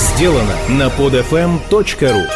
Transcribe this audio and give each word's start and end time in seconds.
сделано 0.00 0.56
на 0.70 0.88
podfm.ru 0.88 2.26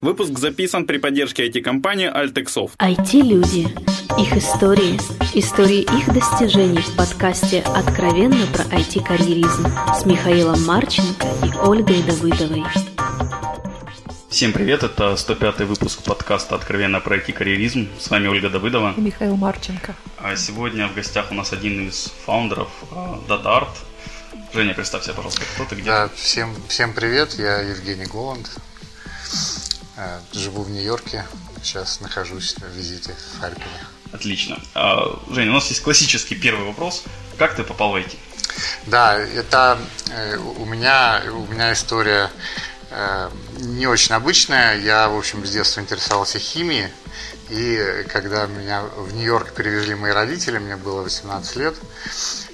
Выпуск 0.00 0.36
записан 0.36 0.84
при 0.86 0.98
поддержке 0.98 1.48
IT-компании 1.48 2.12
Altexoft. 2.12 2.72
IT-люди. 2.78 3.68
Их 4.20 4.36
истории. 4.36 4.98
Истории 5.32 5.82
их 5.82 6.12
достижений 6.12 6.80
в 6.80 6.96
подкасте 6.96 7.62
«Откровенно 7.62 8.44
про 8.52 8.64
IT-карьеризм» 8.64 9.66
с 9.96 10.04
Михаилом 10.04 10.62
Марченко 10.64 11.26
и 11.44 11.56
Ольгой 11.66 12.02
Давыдовой. 12.02 12.64
Всем 14.28 14.52
привет, 14.52 14.82
это 14.82 15.16
105 15.16 15.60
выпуск 15.60 16.02
подкаста 16.02 16.56
«Откровенно 16.56 16.98
про 16.98 17.16
IT-карьеризм». 17.18 17.88
С 18.00 18.10
вами 18.10 18.26
Ольга 18.26 18.50
Давыдова. 18.50 18.94
И 18.96 19.00
Михаил 19.00 19.36
Марченко. 19.36 19.94
А 20.18 20.34
сегодня 20.34 20.88
в 20.88 20.94
гостях 20.96 21.30
у 21.30 21.34
нас 21.34 21.52
один 21.52 21.86
из 21.88 22.12
фаундеров 22.26 22.68
DataArt. 23.28 23.68
Женя, 24.54 24.72
представься, 24.72 25.12
пожалуйста, 25.14 25.42
кто 25.52 25.64
ты, 25.64 25.74
где 25.74 25.84
да, 25.84 26.08
Всем, 26.14 26.54
всем 26.68 26.92
привет, 26.92 27.34
я 27.34 27.58
Евгений 27.58 28.04
Голланд. 28.04 28.48
Э, 29.96 30.20
живу 30.32 30.62
в 30.62 30.70
Нью-Йорке, 30.70 31.26
сейчас 31.60 32.00
нахожусь 32.00 32.56
на 32.60 32.66
визите 32.66 33.16
в 33.34 33.40
Харькове. 33.40 33.66
Отлично. 34.12 34.62
А, 34.74 35.18
Женя, 35.28 35.50
у 35.50 35.54
нас 35.54 35.66
есть 35.70 35.82
классический 35.82 36.36
первый 36.36 36.66
вопрос. 36.66 37.02
Как 37.36 37.56
ты 37.56 37.64
попал 37.64 37.90
в 37.90 37.96
IT? 37.96 38.16
Да, 38.86 39.18
это 39.18 39.76
э, 40.12 40.36
у 40.36 40.64
меня, 40.66 41.20
у 41.32 41.52
меня 41.52 41.72
история 41.72 42.30
э, 42.90 43.30
не 43.58 43.88
очень 43.88 44.14
обычная. 44.14 44.78
Я, 44.78 45.08
в 45.08 45.18
общем, 45.18 45.44
с 45.44 45.50
детства 45.50 45.80
интересовался 45.80 46.38
химией. 46.38 46.90
И 47.50 48.06
когда 48.12 48.46
меня 48.46 48.82
в 48.82 49.14
Нью-Йорк 49.14 49.52
привезли 49.52 49.94
мои 49.94 50.12
родители, 50.12 50.58
мне 50.58 50.76
было 50.76 51.02
18 51.02 51.56
лет, 51.56 51.74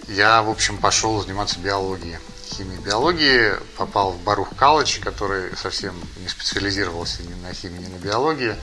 я, 0.08 0.42
в 0.42 0.50
общем, 0.50 0.78
пошел 0.78 1.20
заниматься 1.20 1.58
биологией 1.60 2.18
химии 2.60 2.76
и 2.76 2.80
биологии, 2.80 3.52
попал 3.76 4.12
в 4.12 4.22
Барух 4.22 4.54
Калыч, 4.56 5.00
который 5.00 5.56
совсем 5.56 5.94
не 6.18 6.28
специализировался 6.28 7.22
ни 7.22 7.34
на 7.42 7.54
химии, 7.54 7.78
ни 7.78 7.86
на 7.86 7.98
биологии. 7.98 8.56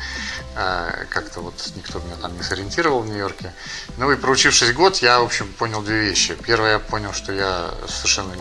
А, 0.55 1.05
как-то 1.09 1.41
вот 1.41 1.71
никто 1.75 1.99
меня 1.99 2.15
там 2.21 2.35
не 2.35 2.43
сориентировал 2.43 3.01
в 3.01 3.07
Нью-Йорке. 3.07 3.53
Ну 3.97 4.11
и 4.11 4.15
проучившись 4.15 4.73
год, 4.73 4.97
я, 4.97 5.19
в 5.19 5.25
общем, 5.25 5.51
понял 5.53 5.81
две 5.81 6.01
вещи. 6.01 6.37
Первое, 6.45 6.73
я 6.73 6.79
понял, 6.79 7.13
что 7.13 7.31
я 7.33 7.73
совершенно 7.87 8.33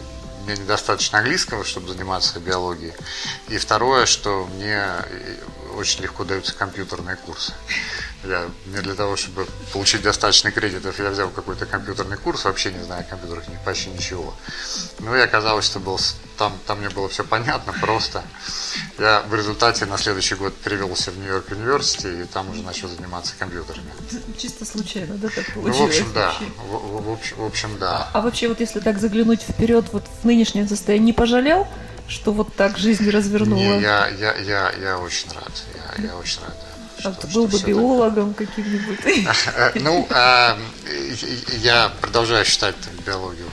мне 0.44 0.56
недостаточно 0.56 1.18
английского, 1.18 1.64
чтобы 1.64 1.88
заниматься 1.88 2.38
биологией. 2.38 2.94
И 3.48 3.58
второе, 3.58 4.06
что 4.06 4.46
мне 4.54 4.84
очень 5.76 6.02
легко 6.02 6.24
даются 6.24 6.54
компьютерные 6.54 7.16
курсы. 7.16 7.52
Я, 8.24 8.48
мне 8.66 8.80
для 8.80 8.94
того, 8.94 9.16
чтобы 9.16 9.46
получить 9.72 10.02
достаточно 10.02 10.50
кредитов, 10.50 10.98
я 10.98 11.10
взял 11.10 11.28
какой-то 11.28 11.66
компьютерный 11.66 12.16
курс, 12.16 12.44
вообще 12.44 12.72
не 12.72 12.82
знаю 12.82 13.02
о 13.02 13.04
компьютерах 13.04 13.44
почти 13.64 13.90
ничего. 13.90 14.34
Ну 14.98 15.14
и 15.14 15.20
оказалось, 15.20 15.66
что 15.66 15.78
был, 15.78 16.00
там, 16.36 16.58
там 16.66 16.80
мне 16.80 16.88
было 16.88 17.08
все 17.08 17.24
понятно, 17.24 17.72
просто. 17.80 18.24
Я 18.98 19.22
в 19.28 19.34
результате 19.34 19.86
на 19.86 19.98
следующий 19.98 20.34
год 20.34 20.56
перевелся 20.56 21.10
в 21.10 21.18
Нью-Йорк 21.18 21.50
университет 21.52 22.06
и 22.06 22.24
там 22.24 22.50
уже 22.50 22.62
начал 22.62 22.88
заниматься 22.88 23.34
компьютерами. 23.38 23.90
Чисто 24.38 24.64
случайно, 24.64 25.14
да, 25.14 25.28
так 25.28 25.52
получилось? 25.52 25.78
Ну, 25.78 25.84
в 25.84 25.88
общем, 25.88 26.12
да. 26.12 26.34
В, 26.58 26.72
в, 26.72 27.16
в, 27.16 27.38
в 27.38 27.44
общем, 27.44 27.78
да. 27.78 28.08
А, 28.12 28.18
а 28.18 28.20
вообще, 28.22 28.48
вот 28.48 28.60
если 28.60 28.80
так 28.80 28.98
заглянуть 28.98 29.42
вперед, 29.42 29.86
вот 29.92 30.04
в 30.22 30.24
нынешнее 30.24 30.66
состояние, 30.66 31.06
не 31.06 31.12
пожалел? 31.12 31.68
Что 32.08 32.32
вот 32.32 32.54
так 32.54 32.78
жизнь 32.78 33.08
развернула. 33.10 33.60
Не, 33.60 33.80
я, 33.80 34.08
я, 34.08 34.34
я, 34.36 34.72
я 34.80 34.98
очень 34.98 35.30
рад. 35.32 35.52
Я, 35.98 36.04
я 36.04 36.16
очень 36.16 36.40
рад. 36.42 36.56
А 37.04 37.12
ты 37.12 37.26
был 37.28 37.46
бы 37.46 37.58
биологом 37.60 38.34
каким-нибудь? 38.34 38.98
Ну, 39.82 40.06
а, 40.10 40.58
я 41.58 41.92
продолжаю 42.00 42.44
считать 42.44 42.76
биологию 43.06 43.48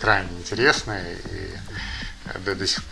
крайне 0.00 0.28
интересной. 0.38 1.14
И 1.30 2.38
до, 2.44 2.54
до, 2.54 2.66
сих, 2.66 2.82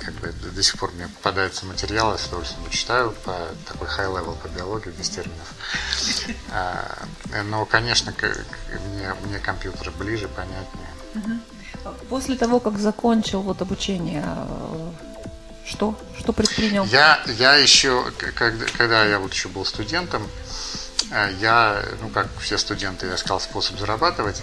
как 0.00 0.14
бы, 0.14 0.32
до 0.32 0.62
сих 0.62 0.78
пор 0.78 0.92
мне 0.92 1.06
попадаются 1.08 1.66
материалы, 1.66 2.18
с 2.18 2.26
удовольствием 2.26 2.68
читаю 2.70 3.12
по 3.24 3.48
такой 3.68 3.88
high-level 3.88 4.36
по 4.42 4.48
биологии, 4.48 4.90
без 4.90 5.08
терминов. 5.08 5.54
А, 6.54 7.06
но, 7.44 7.64
конечно, 7.64 8.14
мне, 8.20 9.14
мне 9.24 9.38
компьютеры 9.38 9.90
ближе, 9.92 10.28
понятнее. 10.28 11.40
После 12.08 12.36
того, 12.36 12.60
как 12.60 12.78
закончил 12.78 13.42
вот 13.42 13.62
обучение, 13.62 14.24
э, 14.24 14.90
что? 15.66 15.96
Что 16.18 16.32
предпринял? 16.32 16.84
Я, 16.84 17.20
я 17.38 17.56
еще, 17.56 18.12
когда, 18.34 18.66
когда 18.76 19.04
я 19.04 19.18
вот 19.18 19.32
еще 19.32 19.48
был 19.48 19.64
студентом, 19.64 20.26
э, 21.10 21.32
я, 21.40 21.82
ну 22.00 22.08
как 22.08 22.28
все 22.40 22.58
студенты, 22.58 23.06
я 23.06 23.14
искал 23.14 23.40
способ 23.40 23.78
зарабатывать. 23.78 24.42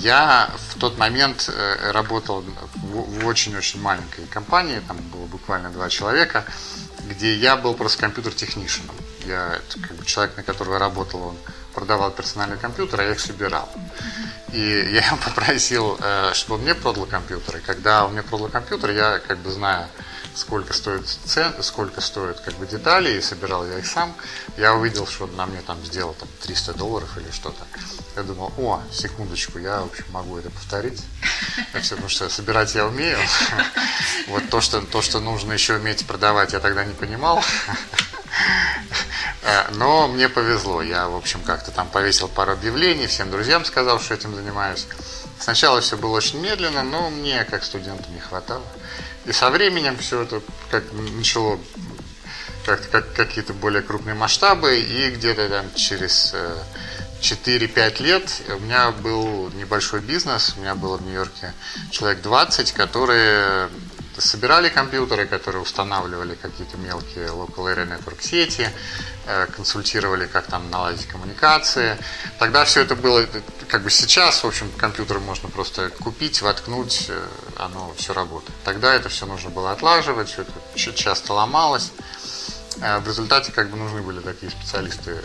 Я 0.00 0.50
в 0.70 0.78
тот 0.78 0.98
момент 0.98 1.50
э, 1.52 1.90
работал 1.90 2.44
в 2.74 3.26
очень-очень 3.26 3.80
маленькой 3.80 4.26
компании, 4.26 4.80
там 4.86 4.96
было 5.12 5.26
буквально 5.26 5.70
два 5.70 5.88
человека, 5.88 6.44
где 7.08 7.34
я 7.34 7.56
был 7.56 7.74
просто 7.74 7.98
компьютер-технишином. 8.00 8.94
Я, 9.26 9.60
как 9.82 9.96
бы, 9.96 10.04
человек, 10.04 10.36
на 10.36 10.42
которого 10.42 10.74
я 10.74 10.78
работал, 10.78 11.22
он 11.22 11.36
продавал 11.76 12.10
персональные 12.10 12.58
компьютеры, 12.58 13.02
а 13.02 13.06
я 13.06 13.12
их 13.12 13.20
собирал. 13.20 13.68
И 14.52 14.90
я 14.92 15.16
попросил, 15.24 15.98
э, 16.00 16.32
чтобы 16.32 16.62
мне 16.62 16.74
продал 16.74 17.04
компьютер. 17.04 17.58
И 17.58 17.60
когда 17.60 18.06
он 18.06 18.12
мне 18.12 18.22
продал 18.22 18.48
компьютер, 18.48 18.90
я 18.90 19.18
как 19.18 19.38
бы 19.38 19.50
знаю, 19.52 19.86
сколько 20.34 20.72
стоит 20.72 21.06
цен, 21.06 21.52
сколько 21.60 22.00
стоит 22.00 22.40
как 22.40 22.54
бы 22.54 22.66
детали, 22.66 23.18
и 23.18 23.20
собирал 23.20 23.66
я 23.66 23.78
их 23.78 23.86
сам. 23.86 24.14
Я 24.56 24.74
увидел, 24.74 25.06
что 25.06 25.26
на 25.26 25.44
мне 25.44 25.60
там 25.60 25.76
сделал 25.84 26.14
там 26.14 26.28
300 26.42 26.72
долларов 26.74 27.10
или 27.18 27.30
что-то. 27.30 27.62
Я 28.16 28.22
думал, 28.22 28.50
о, 28.56 28.82
секундочку, 28.90 29.58
я, 29.58 29.82
в 29.82 29.86
общем, 29.86 30.06
могу 30.12 30.38
это 30.38 30.48
повторить. 30.48 31.02
Потому 31.74 32.08
что 32.08 32.30
собирать 32.30 32.74
я 32.74 32.86
умею. 32.86 33.18
Вот 34.28 34.48
то, 34.50 34.60
что, 34.60 34.80
то, 34.80 35.02
что 35.02 35.20
нужно 35.20 35.52
еще 35.52 35.74
уметь 35.76 36.04
продавать, 36.04 36.52
я 36.52 36.58
тогда 36.58 36.84
не 36.84 36.94
понимал. 36.94 37.44
Э, 39.46 39.70
но 39.74 40.08
мне 40.08 40.28
повезло. 40.28 40.82
Я, 40.82 41.08
в 41.08 41.14
общем, 41.14 41.40
как-то 41.40 41.70
там 41.70 41.88
повесил 41.88 42.28
пару 42.28 42.52
объявлений, 42.52 43.06
всем 43.06 43.30
друзьям 43.30 43.64
сказал, 43.64 44.00
что 44.00 44.14
этим 44.14 44.34
занимаюсь. 44.34 44.86
Сначала 45.38 45.80
все 45.80 45.96
было 45.96 46.16
очень 46.16 46.40
медленно, 46.40 46.82
но 46.82 47.10
мне, 47.10 47.44
как 47.44 47.62
студенту, 47.62 48.10
не 48.10 48.18
хватало. 48.18 48.64
И 49.24 49.32
со 49.32 49.50
временем 49.50 49.96
все 49.98 50.22
это 50.22 50.42
как 50.70 50.84
начало 50.92 51.60
как, 52.64 52.90
как 52.90 53.12
какие-то 53.12 53.52
более 53.52 53.82
крупные 53.82 54.16
масштабы, 54.16 54.80
и 54.80 55.10
где-то 55.10 55.48
там 55.48 55.66
через 55.76 56.34
4-5 57.20 57.70
э, 57.76 58.02
лет 58.02 58.42
у 58.48 58.58
меня 58.58 58.90
был 58.90 59.50
небольшой 59.54 60.00
бизнес, 60.00 60.54
у 60.56 60.60
меня 60.60 60.74
было 60.74 60.96
в 60.96 61.02
Нью-Йорке 61.02 61.52
человек 61.92 62.22
20, 62.22 62.72
которые 62.72 63.68
собирали 64.18 64.68
компьютеры, 64.68 65.26
которые 65.26 65.62
устанавливали 65.62 66.34
какие-то 66.34 66.76
мелкие 66.78 67.26
local 67.28 67.66
area 67.66 67.86
network 67.86 68.22
сети, 68.22 68.70
э, 69.26 69.46
консультировали, 69.46 70.26
как 70.26 70.46
там 70.46 70.70
наладить 70.70 71.06
коммуникации. 71.06 71.98
Тогда 72.38 72.64
все 72.64 72.82
это 72.82 72.96
было, 72.96 73.26
как 73.68 73.82
бы 73.82 73.90
сейчас, 73.90 74.42
в 74.42 74.46
общем, 74.46 74.70
компьютер 74.76 75.18
можно 75.20 75.48
просто 75.48 75.90
купить, 75.90 76.42
воткнуть, 76.42 77.06
э, 77.08 77.26
оно 77.56 77.92
все 77.96 78.12
работает. 78.12 78.56
Тогда 78.64 78.94
это 78.94 79.08
все 79.08 79.26
нужно 79.26 79.50
было 79.50 79.72
отлаживать, 79.72 80.28
все 80.28 80.42
это 80.42 80.52
часто 80.94 81.32
ломалось. 81.32 81.92
Э, 82.80 82.98
в 82.98 83.08
результате 83.08 83.52
как 83.52 83.70
бы 83.70 83.76
нужны 83.76 84.02
были 84.02 84.20
такие 84.20 84.50
специалисты, 84.50 85.20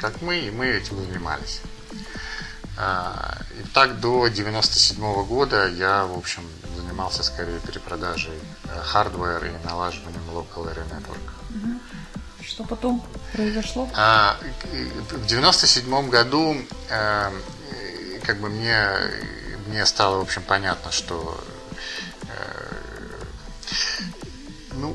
как 0.00 0.22
мы, 0.22 0.38
и 0.38 0.50
мы 0.50 0.66
этим 0.66 0.96
занимались. 0.96 1.60
И 2.74 3.62
так 3.74 4.00
до 4.00 4.26
97 4.28 5.04
-го 5.04 5.26
года 5.26 5.68
я, 5.68 6.06
в 6.06 6.16
общем, 6.16 6.42
занимался 6.92 7.22
скорее 7.22 7.58
перепродажей 7.60 8.38
хардвера 8.84 9.48
и 9.48 9.64
налаживанием 9.64 10.22
local 10.30 10.66
area 10.66 10.84
network. 10.90 11.80
Что 12.44 12.64
потом 12.64 13.02
произошло? 13.32 13.88
А, 13.94 14.36
в 15.10 15.26
97 15.26 16.10
году 16.10 16.56
э, 16.90 17.30
как 18.24 18.40
бы 18.40 18.50
мне, 18.50 18.88
мне 19.68 19.86
стало, 19.86 20.18
в 20.18 20.22
общем, 20.22 20.42
понятно, 20.42 20.92
что 20.92 21.42
э, 22.28 22.74
ну, 24.74 24.94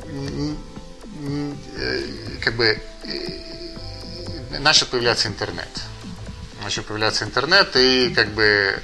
э, 1.78 2.38
как 2.42 2.56
бы 2.58 2.80
э, 3.06 4.60
начал 4.60 4.86
появляться 4.88 5.30
интернет 5.30 5.70
начал 6.68 6.84
появляться 6.84 7.24
интернет, 7.24 7.76
и 7.78 8.14
как 8.14 8.28
бы 8.30 8.78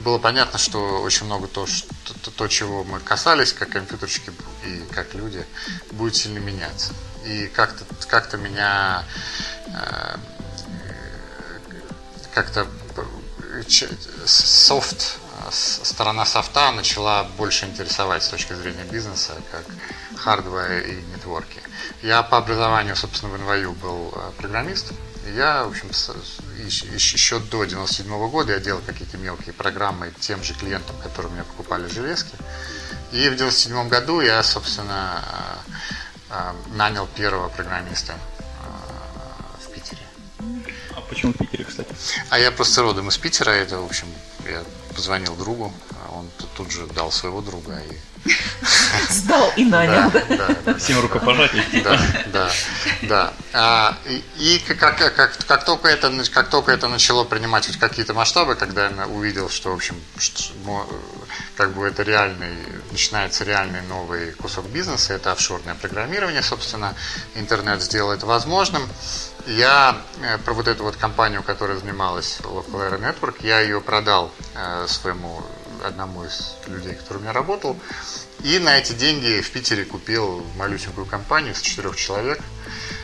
было 0.00 0.18
понятно, 0.18 0.58
что 0.58 1.00
очень 1.02 1.26
много 1.26 1.46
то, 1.46 1.66
что, 1.66 1.88
то, 2.22 2.30
то, 2.30 2.48
чего 2.48 2.84
мы 2.84 3.00
касались, 3.00 3.52
как 3.52 3.70
компьютерщики 3.70 4.32
и 4.64 4.82
как 4.92 5.14
люди, 5.14 5.44
будет 5.92 6.16
сильно 6.16 6.38
меняться. 6.38 6.92
И 7.24 7.46
как-то 7.48 7.84
как 8.08 8.32
меня 8.34 9.04
э, 9.66 10.16
как-то 12.32 12.66
софт, 14.26 15.18
сторона 15.50 16.24
софта 16.24 16.70
начала 16.72 17.24
больше 17.36 17.66
интересовать 17.66 18.22
с 18.22 18.28
точки 18.28 18.52
зрения 18.54 18.84
бизнеса, 18.84 19.34
как 19.50 19.64
hardware 20.16 20.84
и 20.86 21.02
network 21.14 21.50
и. 21.50 21.60
Я 22.02 22.22
по 22.22 22.38
образованию, 22.38 22.96
собственно, 22.96 23.32
в 23.32 23.38
NYU 23.38 23.72
был 23.72 24.12
э, 24.14 24.32
программист, 24.38 24.92
И 24.92 25.09
я, 25.34 25.64
в 25.64 25.70
общем, 25.70 25.88
еще 25.88 27.38
до 27.38 27.64
97 27.64 28.06
-го 28.06 28.30
года 28.30 28.52
я 28.52 28.60
делал 28.60 28.82
какие-то 28.84 29.18
мелкие 29.18 29.52
программы 29.52 30.12
тем 30.20 30.42
же 30.42 30.54
клиентам, 30.54 30.96
которые 31.02 31.32
мне 31.32 31.44
покупали 31.44 31.88
железки. 31.88 32.36
И 33.12 33.28
в 33.28 33.36
97 33.36 33.88
году 33.88 34.20
я, 34.20 34.42
собственно, 34.42 35.22
нанял 36.74 37.06
первого 37.06 37.48
программиста 37.48 38.14
в 39.64 39.72
Питере. 39.72 40.02
А 40.94 41.00
почему 41.00 41.32
в 41.32 41.38
Питере, 41.38 41.64
кстати? 41.64 41.94
А 42.28 42.38
я 42.38 42.50
просто 42.50 42.82
родом 42.82 43.08
из 43.08 43.18
Питера. 43.18 43.50
Это, 43.50 43.80
в 43.80 43.84
общем, 43.84 44.06
я 44.44 44.62
позвонил 44.94 45.36
другу, 45.36 45.72
а 45.90 46.12
он 46.12 46.30
тут 46.56 46.70
же 46.70 46.86
дал 46.86 47.10
своего 47.10 47.40
друга. 47.40 47.78
И... 47.80 47.96
Сдал 49.08 49.52
и 49.56 49.64
нанял. 49.64 50.10
Да, 50.10 50.22
да, 50.28 50.56
да, 50.64 50.74
Всем 50.74 51.00
рукопожатий. 51.00 51.62
Да, 51.82 52.00
да, 52.32 52.50
да. 53.02 53.32
А, 53.52 53.98
и 54.06 54.22
и 54.36 54.58
как, 54.58 54.98
как, 54.98 55.36
как, 55.46 55.64
только 55.64 55.88
это, 55.88 56.12
как 56.32 56.48
только 56.48 56.72
это 56.72 56.88
начало 56.88 57.24
принимать 57.24 57.66
хоть 57.66 57.78
какие-то 57.78 58.14
масштабы, 58.14 58.54
когда 58.54 58.88
я 58.88 59.06
увидел, 59.06 59.48
что, 59.48 59.70
в 59.70 59.74
общем, 59.74 59.96
что, 60.18 60.52
как 61.56 61.72
бы 61.74 61.86
это 61.86 62.02
реальный, 62.02 62.54
начинается 62.90 63.44
реальный 63.44 63.82
новый 63.82 64.32
кусок 64.32 64.66
бизнеса, 64.66 65.14
это 65.14 65.32
офшорное 65.32 65.74
программирование, 65.74 66.42
собственно, 66.42 66.94
интернет 67.34 67.82
сделал 67.82 68.12
это 68.12 68.26
возможным. 68.26 68.88
Я 69.46 69.96
э, 70.22 70.38
про 70.38 70.52
вот 70.52 70.68
эту 70.68 70.84
вот 70.84 70.96
компанию, 70.96 71.42
которая 71.42 71.78
занималась 71.78 72.38
Local 72.42 72.90
Air 72.90 73.00
Network, 73.00 73.36
я 73.40 73.60
ее 73.60 73.80
продал 73.80 74.30
э, 74.54 74.86
своему 74.86 75.42
одному 75.84 76.24
из 76.24 76.54
людей, 76.66 76.94
который 76.94 77.18
у 77.18 77.20
меня 77.20 77.32
работал. 77.32 77.78
И 78.42 78.58
на 78.58 78.78
эти 78.78 78.92
деньги 78.92 79.40
в 79.40 79.50
Питере 79.50 79.84
купил 79.84 80.44
малюсенькую 80.56 81.06
компанию 81.06 81.54
с 81.54 81.60
четырех 81.60 81.96
человек, 81.96 82.40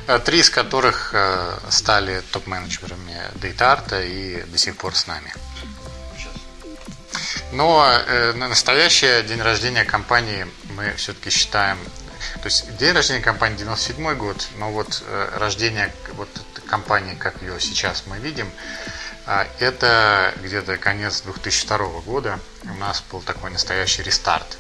э, 0.07 0.19
три 0.19 0.41
из 0.41 0.51
которых 0.51 1.15
стали 1.71 2.23
топ-менеджерами 2.33 3.31
DataArt 3.35 4.07
и 4.07 4.43
до 4.51 4.59
сих 4.59 4.77
пор 4.77 4.95
с 4.95 5.07
нами. 5.07 5.33
Но 7.53 7.87
э, 7.89 8.33
настоящий 8.35 9.23
день 9.23 9.41
рождения 9.41 9.85
компании 9.85 10.47
мы 10.71 10.93
все-таки 10.97 11.31
считаем 11.31 11.79
то 12.35 12.47
есть 12.47 12.77
день 12.77 12.93
рождения 12.93 13.21
компании 13.21 13.57
97 13.59 14.15
год, 14.15 14.49
но 14.59 14.71
вот 14.71 15.03
э, 15.07 15.39
рождение 15.39 15.93
вот 16.15 16.29
компании, 16.67 17.15
как 17.15 17.41
ее 17.41 17.59
сейчас 17.61 18.05
мы 18.07 18.19
видим, 18.19 18.47
э, 18.47 18.51
это 19.59 20.35
где-то 20.43 20.77
конец 20.77 21.23
2002 21.23 21.79
года. 22.01 22.39
У 22.65 22.75
нас 22.75 23.03
был 23.11 23.21
такой 23.23 23.51
настоящий 23.51 24.03
рестарт. 24.03 24.59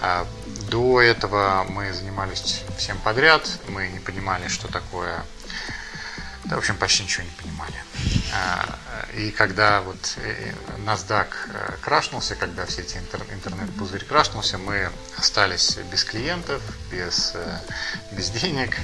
Э, 0.00 0.24
до 0.70 1.00
этого 1.00 1.66
мы 1.68 1.92
занимались 1.92 2.62
всем 2.76 2.98
подряд, 2.98 3.48
мы 3.68 3.88
не 3.88 4.00
понимали, 4.00 4.48
что 4.48 4.68
такое 4.68 5.24
да, 6.48 6.56
в 6.56 6.60
общем, 6.60 6.76
почти 6.76 7.02
ничего 7.02 7.24
не 7.24 7.30
понимали. 7.42 7.74
А, 8.32 8.78
и 9.14 9.30
когда 9.30 9.82
вот 9.82 10.16
э, 10.16 10.54
NASDAQ 10.86 11.26
э, 11.52 11.76
крашнулся, 11.82 12.36
когда 12.36 12.64
все 12.64 12.80
эти 12.82 12.96
интернет-пузырь 12.96 14.04
крашнулся, 14.04 14.56
мы 14.56 14.90
остались 15.18 15.76
без 15.90 16.04
клиентов, 16.04 16.62
без, 16.90 17.32
э, 17.34 17.58
без 18.12 18.30
денег. 18.30 18.76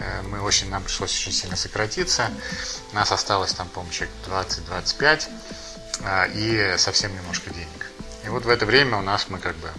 А, 0.00 0.22
мы 0.22 0.40
очень, 0.40 0.68
нам 0.70 0.82
пришлось 0.82 1.12
очень 1.12 1.32
сильно 1.32 1.56
сократиться. 1.56 2.30
Нас 2.92 3.12
осталось 3.12 3.52
там, 3.52 3.68
человек 3.90 4.14
20-25 4.26 5.28
а, 6.04 6.26
и 6.26 6.76
совсем 6.78 7.14
немножко 7.14 7.50
денег. 7.50 7.86
И 8.24 8.28
вот 8.28 8.44
в 8.44 8.48
это 8.48 8.66
время 8.66 8.98
у 8.98 9.02
нас 9.02 9.28
мы 9.28 9.38
как 9.38 9.56
бы 9.56 9.70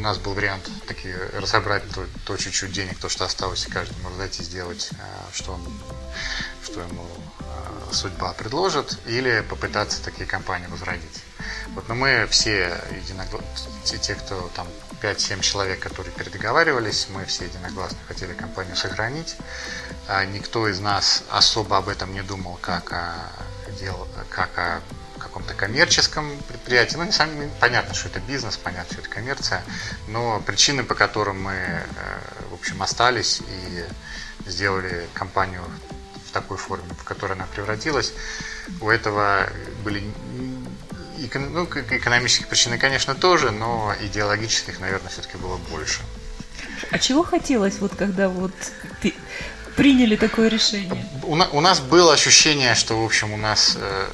у 0.00 0.02
нас 0.02 0.16
был 0.16 0.32
вариант 0.32 0.70
таки 0.86 1.12
разобрать 1.34 1.82
то, 1.90 2.06
то 2.24 2.36
чуть-чуть 2.38 2.72
денег, 2.72 2.98
то, 2.98 3.10
что 3.10 3.26
осталось, 3.26 3.66
и 3.66 3.70
каждому 3.70 4.08
раздать 4.08 4.40
и 4.40 4.42
сделать, 4.42 4.88
э, 4.92 4.96
что, 5.34 5.52
он, 5.52 5.60
что 6.64 6.80
ему 6.80 7.06
э, 7.40 7.92
судьба 7.92 8.32
предложит, 8.32 8.98
или 9.06 9.44
попытаться 9.46 10.02
такие 10.02 10.24
компании 10.24 10.68
возродить. 10.68 11.22
Вот, 11.74 11.86
но 11.88 11.94
мы 11.94 12.26
все 12.30 12.80
единогласно, 12.90 13.70
те, 13.84 13.98
те, 13.98 14.14
кто 14.14 14.50
там 14.54 14.66
5-7 15.02 15.40
человек, 15.40 15.80
которые 15.80 16.12
передоговаривались, 16.12 17.08
мы 17.10 17.24
все 17.24 17.44
единогласно 17.44 17.98
хотели 18.06 18.32
компанию 18.32 18.76
сохранить. 18.76 19.36
А 20.08 20.24
никто 20.24 20.68
из 20.68 20.80
нас 20.80 21.24
особо 21.30 21.78
об 21.78 21.88
этом 21.88 22.12
не 22.12 22.22
думал, 22.22 22.58
как 22.60 22.92
о, 22.92 23.14
дел, 23.78 24.08
как 24.28 24.50
о 24.58 24.80
каком-то 25.18 25.54
коммерческом 25.54 26.36
предприятии. 26.48 26.96
Ну, 26.96 27.04
не 27.04 27.12
сами, 27.12 27.50
понятно, 27.60 27.94
что 27.94 28.08
это 28.08 28.20
бизнес, 28.20 28.56
понятно, 28.56 28.92
что 28.92 29.02
это 29.02 29.10
коммерция, 29.10 29.62
но 30.08 30.40
причины, 30.40 30.82
по 30.82 30.94
которым 30.94 31.42
мы, 31.42 31.52
э, 31.52 31.84
в 32.50 32.54
общем, 32.54 32.82
остались 32.82 33.40
и 33.40 33.84
сделали 34.46 35.08
компанию 35.14 35.62
в 36.26 36.32
такой 36.32 36.56
форме, 36.56 36.88
в 36.98 37.04
которой 37.04 37.32
она 37.32 37.46
превратилась, 37.46 38.12
у 38.80 38.88
этого 38.88 39.48
были 39.84 40.12
ну, 41.34 41.64
экономические 41.64 42.46
причины, 42.46 42.78
конечно, 42.78 43.14
тоже, 43.14 43.50
но 43.50 43.94
идеологических, 44.00 44.80
наверное, 44.80 45.10
все-таки 45.10 45.36
было 45.36 45.56
больше. 45.56 46.00
А 46.90 46.98
чего 46.98 47.22
хотелось, 47.22 47.78
вот 47.80 47.94
когда 47.94 48.28
вот 48.28 48.52
приняли 49.76 50.16
такое 50.16 50.48
решение? 50.48 51.06
У, 51.22 51.34
у 51.34 51.60
нас 51.60 51.80
было 51.80 52.14
ощущение, 52.14 52.74
что, 52.74 53.00
в 53.00 53.04
общем, 53.04 53.32
у 53.32 53.36
нас 53.36 53.76
э, 53.78 54.10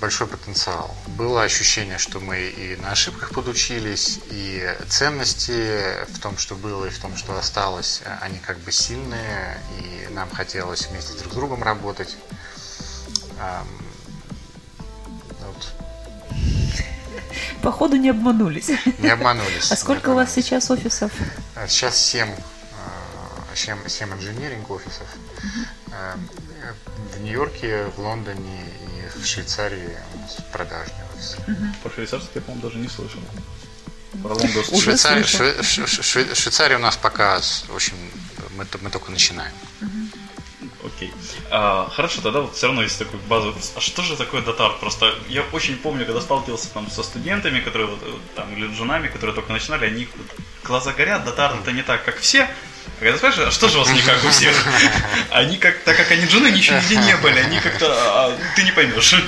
большой 0.00 0.26
потенциал. 0.26 0.94
Было 1.06 1.42
ощущение, 1.42 1.98
что 1.98 2.20
мы 2.20 2.38
и 2.38 2.76
на 2.76 2.92
ошибках 2.92 3.32
подучились, 3.32 4.18
и 4.30 4.74
ценности 4.88 6.04
в 6.12 6.18
том, 6.20 6.38
что 6.38 6.54
было, 6.54 6.86
и 6.86 6.90
в 6.90 6.98
том, 6.98 7.16
что 7.16 7.36
осталось, 7.38 8.02
они 8.20 8.38
как 8.38 8.58
бы 8.58 8.72
сильные, 8.72 9.60
и 9.78 10.12
нам 10.12 10.30
хотелось 10.30 10.86
вместе 10.86 11.18
друг 11.18 11.32
с 11.32 11.36
другом 11.36 11.62
работать. 11.62 12.16
Походу 17.62 17.96
не 17.96 18.10
обманулись. 18.10 18.70
Не 18.98 19.10
обманулись. 19.10 19.70
А 19.70 19.76
сколько 19.76 20.10
у 20.10 20.14
вас 20.14 20.32
сейчас 20.32 20.70
офисов? 20.70 21.12
Сейчас 21.68 21.96
7, 21.96 22.28
7, 23.54 23.76
7 23.86 24.14
инженеринг 24.14 24.70
офисов. 24.70 25.06
В 27.14 27.20
Нью-Йорке, 27.20 27.86
в 27.96 28.00
Лондоне 28.00 28.64
в 29.16 29.26
Швейцарии 29.26 29.96
продажный 30.52 31.04
офис. 31.14 31.36
Угу. 31.46 31.66
Про 31.82 31.90
швейцарский 31.92 32.30
я, 32.36 32.40
по-моему, 32.40 32.68
даже 32.68 32.78
не 32.78 32.88
слышал. 32.88 33.20
Про. 34.22 34.38
Швейцария, 34.78 35.24
Шве, 35.24 35.62
Шве, 35.62 36.34
Швейцария 36.34 36.76
у 36.76 36.80
нас 36.80 36.96
пока, 36.96 37.40
в 37.40 37.74
общем, 37.74 37.94
мы, 38.56 38.66
мы 38.80 38.90
только 38.90 39.10
начинаем. 39.10 39.52
Окей. 40.84 41.12
А, 41.50 41.90
хорошо, 41.90 42.20
тогда 42.22 42.40
вот 42.40 42.56
все 42.56 42.66
равно 42.66 42.82
есть 42.82 42.98
такой 42.98 43.20
базовый 43.28 43.52
вопрос. 43.52 43.72
А 43.76 43.80
что 43.80 44.02
же 44.02 44.16
такое 44.16 44.42
датарт? 44.42 44.80
Просто 44.80 45.14
я 45.28 45.42
очень 45.52 45.76
помню, 45.76 46.06
когда 46.06 46.20
сталкивался 46.20 46.70
там 46.70 46.90
со 46.90 47.02
студентами, 47.02 47.60
которые 47.60 47.88
вот, 47.88 48.00
там, 48.34 48.52
или 48.54 48.72
женами, 48.74 49.08
которые 49.08 49.34
только 49.34 49.52
начинали, 49.52 49.86
они 49.86 50.08
вот, 50.16 50.26
глаза 50.64 50.92
горят, 50.92 51.24
датарт 51.24 51.60
это 51.60 51.72
не 51.72 51.82
так, 51.82 52.04
как 52.04 52.18
все. 52.18 52.42
А 52.42 53.00
когда 53.00 53.18
спрашиваешь, 53.18 53.48
а 53.48 53.52
что 53.52 53.68
же 53.68 53.78
у 53.78 53.80
вас 53.80 53.90
не 53.90 54.02
как 54.02 54.24
у 54.24 54.28
всех? 54.28 54.54
Они 55.30 55.58
как, 55.58 55.78
так 55.84 55.96
как 55.96 56.10
они 56.10 56.26
жены, 56.26 56.50
ничего 56.50 56.76
нигде 56.78 56.96
не 56.96 57.16
были, 57.16 57.38
они 57.38 57.60
как-то, 57.60 57.86
а, 57.88 58.38
ты 58.56 58.62
не 58.62 58.72
поймешь. 58.72 59.14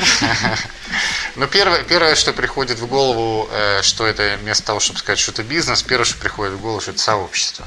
Ну, 1.37 1.47
первое, 1.47 1.83
первое, 1.85 2.15
что 2.15 2.35
приходит 2.35 2.79
в 2.79 2.87
голову, 2.87 3.49
э, 3.51 3.81
что 3.81 4.07
это 4.07 4.37
вместо 4.43 4.67
того, 4.67 4.81
чтобы 4.81 4.99
сказать, 4.99 5.19
что 5.19 5.33
это 5.33 5.43
бизнес, 5.43 5.83
первое, 5.83 6.05
что 6.05 6.19
приходит 6.19 6.53
в 6.53 6.61
голову, 6.61 6.83
что 6.83 6.91
это 6.91 7.01
сообщество. 7.01 7.67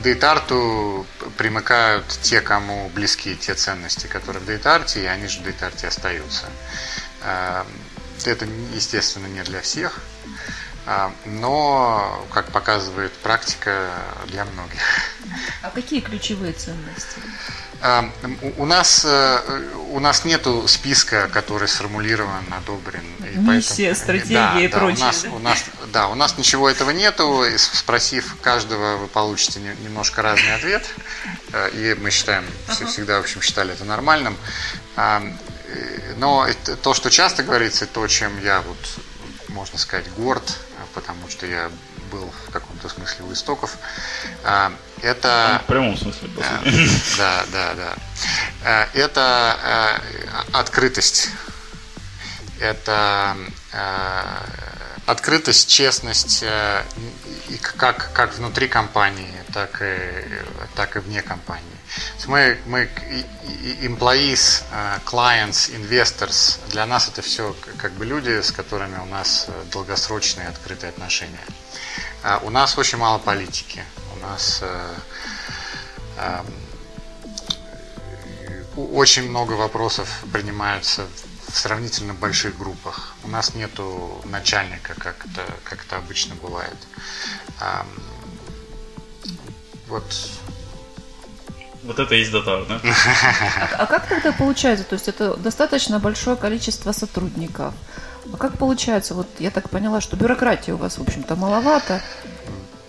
К 0.00 0.02
дейтарту 0.02 1.06
примыкают 1.36 2.06
те, 2.22 2.40
кому 2.40 2.88
близки 2.88 3.36
те 3.36 3.52
ценности, 3.52 4.06
которые 4.06 4.42
в 4.42 4.46
дейтарте, 4.46 5.02
и 5.02 5.04
они 5.04 5.26
же 5.26 5.40
в 5.40 5.42
дейтарте 5.42 5.88
остаются. 5.88 6.46
Э, 7.22 7.64
это, 8.24 8.46
естественно, 8.74 9.26
не 9.26 9.42
для 9.42 9.60
всех. 9.60 10.00
А, 10.86 11.12
но, 11.26 12.26
как 12.32 12.50
показывает 12.50 13.12
практика, 13.12 13.90
для 14.28 14.46
многих. 14.46 14.80
А 15.60 15.68
какие 15.68 16.00
ключевые 16.00 16.54
ценности? 16.54 17.20
А, 17.82 18.10
у 18.58 18.66
нас, 18.66 19.04
э, 19.04 19.70
у 19.90 20.00
нас 20.00 20.24
нету 20.24 20.68
списка, 20.68 21.28
который 21.32 21.68
сформулирован, 21.68 22.44
одобрен. 22.50 23.04
И 23.20 23.38
Миссия, 23.38 23.88
поэтому, 23.88 23.94
стратегия 23.94 24.34
да, 24.34 24.60
и 24.60 24.68
да, 24.68 24.78
прочее. 24.78 25.04
У 25.04 25.06
нас, 25.06 25.22
да? 25.22 25.30
У 25.30 25.38
нас, 25.38 25.64
да, 25.92 26.08
у 26.08 26.14
нас 26.14 26.38
ничего 26.38 26.68
этого 26.68 26.90
нету. 26.90 27.44
Спросив 27.56 28.36
каждого, 28.42 28.96
вы 28.96 29.06
получите 29.06 29.60
немножко 29.60 30.20
разный 30.22 30.54
ответ. 30.54 30.84
Э, 31.52 31.70
и 31.70 31.94
мы 31.94 32.10
считаем, 32.10 32.44
ага. 32.68 32.86
всегда, 32.86 33.18
в 33.18 33.22
общем, 33.22 33.40
считали 33.40 33.72
это 33.72 33.84
нормальным. 33.84 34.36
А, 34.96 35.22
э, 35.68 36.14
но 36.18 36.46
то, 36.82 36.94
что 36.94 37.10
часто 37.10 37.42
говорится, 37.42 37.86
то, 37.86 38.06
чем 38.06 38.42
я 38.42 38.60
вот 38.60 38.78
можно 39.48 39.78
сказать, 39.78 40.10
горд, 40.12 40.56
потому 40.94 41.28
что 41.28 41.46
я 41.46 41.70
был 42.10 42.30
в 42.46 42.50
каком-то 42.50 42.88
смысле 42.88 43.24
у 43.26 43.32
истоков. 43.32 43.76
Это... 45.02 45.52
Ну, 45.54 45.58
в 45.64 45.66
прямом 45.66 45.96
смысле, 45.96 46.28
по 46.28 46.40
Да, 47.18 47.44
да, 47.52 47.74
да. 47.74 47.94
А, 48.64 48.88
это 48.94 49.56
а, 49.62 50.00
открытость. 50.52 51.30
Это 52.60 53.36
открытость, 55.06 55.68
честность 55.70 56.44
и 57.48 57.56
как, 57.56 58.12
как 58.12 58.34
внутри 58.34 58.68
компании, 58.68 59.32
так 59.52 59.80
и, 59.80 59.98
так 60.76 60.96
и 60.96 60.98
вне 60.98 61.22
компании. 61.22 61.64
Мы, 62.26 62.58
мы 62.66 62.88
employees, 63.80 64.62
clients, 65.04 65.70
investors, 65.74 66.60
для 66.70 66.86
нас 66.86 67.08
это 67.08 67.22
все 67.22 67.56
как 67.78 67.92
бы 67.92 68.04
люди, 68.04 68.40
с 68.40 68.52
которыми 68.52 68.98
у 68.98 69.06
нас 69.06 69.48
долгосрочные 69.72 70.48
открытые 70.48 70.90
отношения. 70.90 71.44
У 72.42 72.50
нас 72.50 72.76
очень 72.76 72.98
мало 72.98 73.18
политики. 73.18 73.84
У 74.14 74.20
нас 74.20 74.62
очень 78.76 79.28
много 79.28 79.52
вопросов 79.52 80.22
принимаются 80.32 81.06
в 81.48 81.56
сравнительно 81.58 82.14
больших 82.14 82.56
группах. 82.58 83.14
У 83.24 83.28
нас 83.28 83.54
нету 83.54 84.20
начальника, 84.24 84.94
как 84.94 85.26
это, 85.26 85.46
как 85.64 85.84
это 85.84 85.96
обычно 85.96 86.34
бывает. 86.36 86.76
Вот 89.88 90.04
вот 91.82 91.98
это 91.98 92.14
есть 92.14 92.30
датар, 92.30 92.64
да? 92.66 92.80
А, 92.84 93.82
а 93.82 93.86
как 93.86 94.06
тогда 94.06 94.32
получается? 94.32 94.84
То 94.84 94.94
есть 94.94 95.08
это 95.08 95.34
достаточно 95.36 95.98
большое 95.98 96.36
количество 96.36 96.92
сотрудников. 96.92 97.74
А 98.32 98.36
как 98.36 98.58
получается? 98.58 99.14
Вот 99.14 99.26
я 99.38 99.50
так 99.50 99.70
поняла, 99.70 100.00
что 100.00 100.16
бюрократии 100.16 100.72
у 100.72 100.76
вас, 100.76 100.98
в 100.98 101.02
общем-то, 101.02 101.36
маловато. 101.36 102.00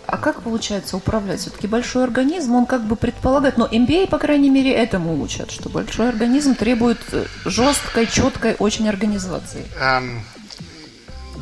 А 0.05 0.17
как 0.17 0.41
получается 0.41 0.97
управлять? 0.97 1.39
Все-таки 1.39 1.67
большой 1.67 2.03
организм, 2.03 2.55
он 2.55 2.65
как 2.65 2.83
бы 2.83 2.95
предполагает, 2.97 3.57
но 3.57 3.65
MBA, 3.65 4.07
по 4.07 4.17
крайней 4.17 4.49
мере, 4.49 4.73
этому 4.73 5.21
учат, 5.21 5.51
что 5.51 5.69
большой 5.69 6.09
организм 6.09 6.53
требует 6.55 6.99
э, 7.13 7.25
жесткой, 7.45 8.07
четкой 8.07 8.55
очень 8.59 8.89
организации. 8.89 9.65
Эм, 9.79 10.21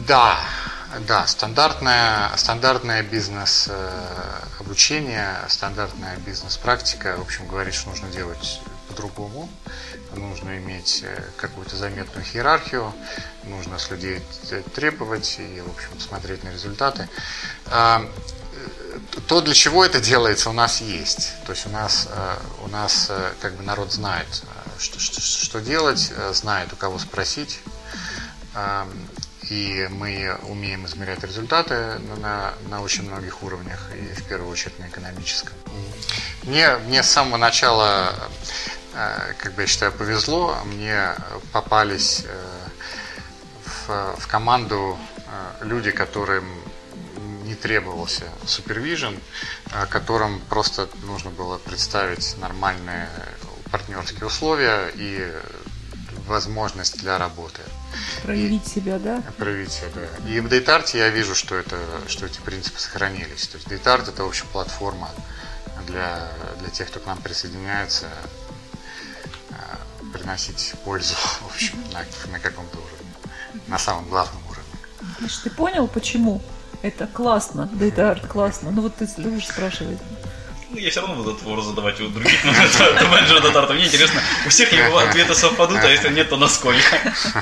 да, 0.07 0.37
да, 1.07 1.25
стандартная, 1.25 2.29
стандартная 2.35 3.01
бизнес 3.01 3.69
э, 3.71 3.89
стандартная 5.47 6.17
бизнес-практика, 6.25 7.15
в 7.17 7.21
общем, 7.21 7.47
говорит, 7.47 7.73
что 7.73 7.89
нужно 7.89 8.07
делать 8.09 8.61
по-другому. 8.87 9.49
Нужно 10.15 10.57
иметь 10.57 11.01
э, 11.03 11.23
какую-то 11.37 11.75
заметную 11.75 12.25
иерархию, 12.33 12.93
нужно 13.43 13.77
с 13.77 13.89
людей 13.91 14.21
требовать 14.73 15.37
и, 15.39 15.61
в 15.61 15.69
общем, 15.69 15.99
смотреть 15.99 16.43
на 16.43 16.49
результаты 16.49 17.07
то, 19.27 19.41
для 19.41 19.53
чего 19.53 19.85
это 19.85 19.99
делается, 19.99 20.49
у 20.49 20.53
нас 20.53 20.81
есть. 20.81 21.33
То 21.45 21.53
есть 21.53 21.65
у 21.65 21.69
нас, 21.69 22.07
э, 22.11 22.35
у 22.63 22.67
нас 22.67 23.07
э, 23.09 23.33
как 23.41 23.53
бы 23.55 23.63
народ 23.63 23.91
знает, 23.91 24.27
э, 24.43 24.79
что, 24.79 24.99
что, 24.99 25.21
что 25.21 25.61
делать, 25.61 26.11
знает, 26.31 26.73
у 26.73 26.75
кого 26.75 26.99
спросить. 26.99 27.59
И 29.49 29.87
мы 29.89 30.37
умеем 30.43 30.85
измерять 30.85 31.23
результаты 31.23 31.99
на, 32.21 32.53
на 32.69 32.81
очень 32.81 33.03
многих 33.03 33.41
уровнях, 33.41 33.89
и 33.95 34.13
в 34.13 34.23
первую 34.27 34.51
очередь 34.51 34.77
на 34.79 34.87
экономическом. 34.87 35.53
Мне, 36.43 36.77
мне 36.87 37.01
с 37.03 37.09
самого 37.09 37.37
начала, 37.37 38.13
как 39.37 39.53
бы 39.53 39.61
я 39.61 39.67
считаю, 39.67 39.91
повезло. 39.91 40.57
Мне 40.65 41.15
попались 41.51 42.25
в, 43.65 44.15
в 44.19 44.27
команду 44.27 44.97
люди, 45.61 45.91
которым 45.91 46.45
не 47.43 47.55
требовался 47.55 48.25
супервижен, 48.45 49.19
которым 49.89 50.39
просто 50.41 50.87
нужно 51.03 51.31
было 51.31 51.57
представить 51.57 52.37
нормальные 52.37 53.09
партнерские 53.71 54.27
условия 54.27 54.91
и 54.95 55.31
возможность 56.27 56.97
для 56.99 57.17
работы. 57.17 57.61
Проявить 58.23 58.67
и, 58.67 58.69
себя, 58.69 58.99
да? 58.99 59.21
Проявить 59.37 59.71
себя, 59.71 59.87
да. 59.95 60.29
И 60.29 60.39
в 60.39 60.47
Дейтарте 60.47 60.99
я 60.99 61.09
вижу, 61.09 61.35
что, 61.35 61.55
это, 61.55 61.77
что 62.07 62.25
эти 62.25 62.39
принципы 62.39 62.79
сохранились. 62.79 63.47
То 63.47 63.57
есть 63.57 63.67
Дейтарт 63.67 64.07
это, 64.07 64.23
в 64.23 64.27
общем, 64.27 64.45
платформа 64.51 65.09
для, 65.87 66.31
для 66.59 66.69
тех, 66.69 66.87
кто 66.87 66.99
к 66.99 67.05
нам 67.05 67.19
присоединяется, 67.19 68.07
а, 68.07 68.48
приносить 70.09 70.73
пользу, 70.83 71.15
в 71.15 71.53
общем, 71.53 71.75
на, 71.91 72.05
на 72.31 72.39
каком-то 72.39 72.77
уровне, 72.77 73.11
на 73.67 73.79
самом 73.79 74.07
главном 74.09 74.41
уровне. 74.49 74.63
Значит, 75.19 75.43
ты 75.43 75.49
понял, 75.49 75.87
почему 75.87 76.41
это 76.81 77.07
классно, 77.07 77.69
да 77.73 77.85
это 77.85 78.11
арт 78.11 78.27
классно. 78.27 78.71
Ну 78.71 78.81
вот 78.81 78.95
ты 78.95 79.07
любишь 79.17 79.47
спрашивать. 79.47 79.99
Ну, 80.71 80.77
я 80.77 80.91
все 80.91 81.01
равно 81.01 81.15
буду 81.15 81.31
этот 81.31 81.43
вопрос 81.43 81.65
задавать 81.65 81.99
у 81.99 82.09
других 82.09 82.43
менеджеров 82.45 83.41
Датарта. 83.41 83.73
Мне 83.73 83.87
интересно, 83.87 84.21
у 84.45 84.49
всех 84.49 84.71
ли 84.71 84.81
ответы 84.81 85.33
совпадут, 85.33 85.77
а 85.77 85.89
если 85.89 86.09
нет, 86.09 86.29
то 86.29 86.37
насколько? 86.37 86.79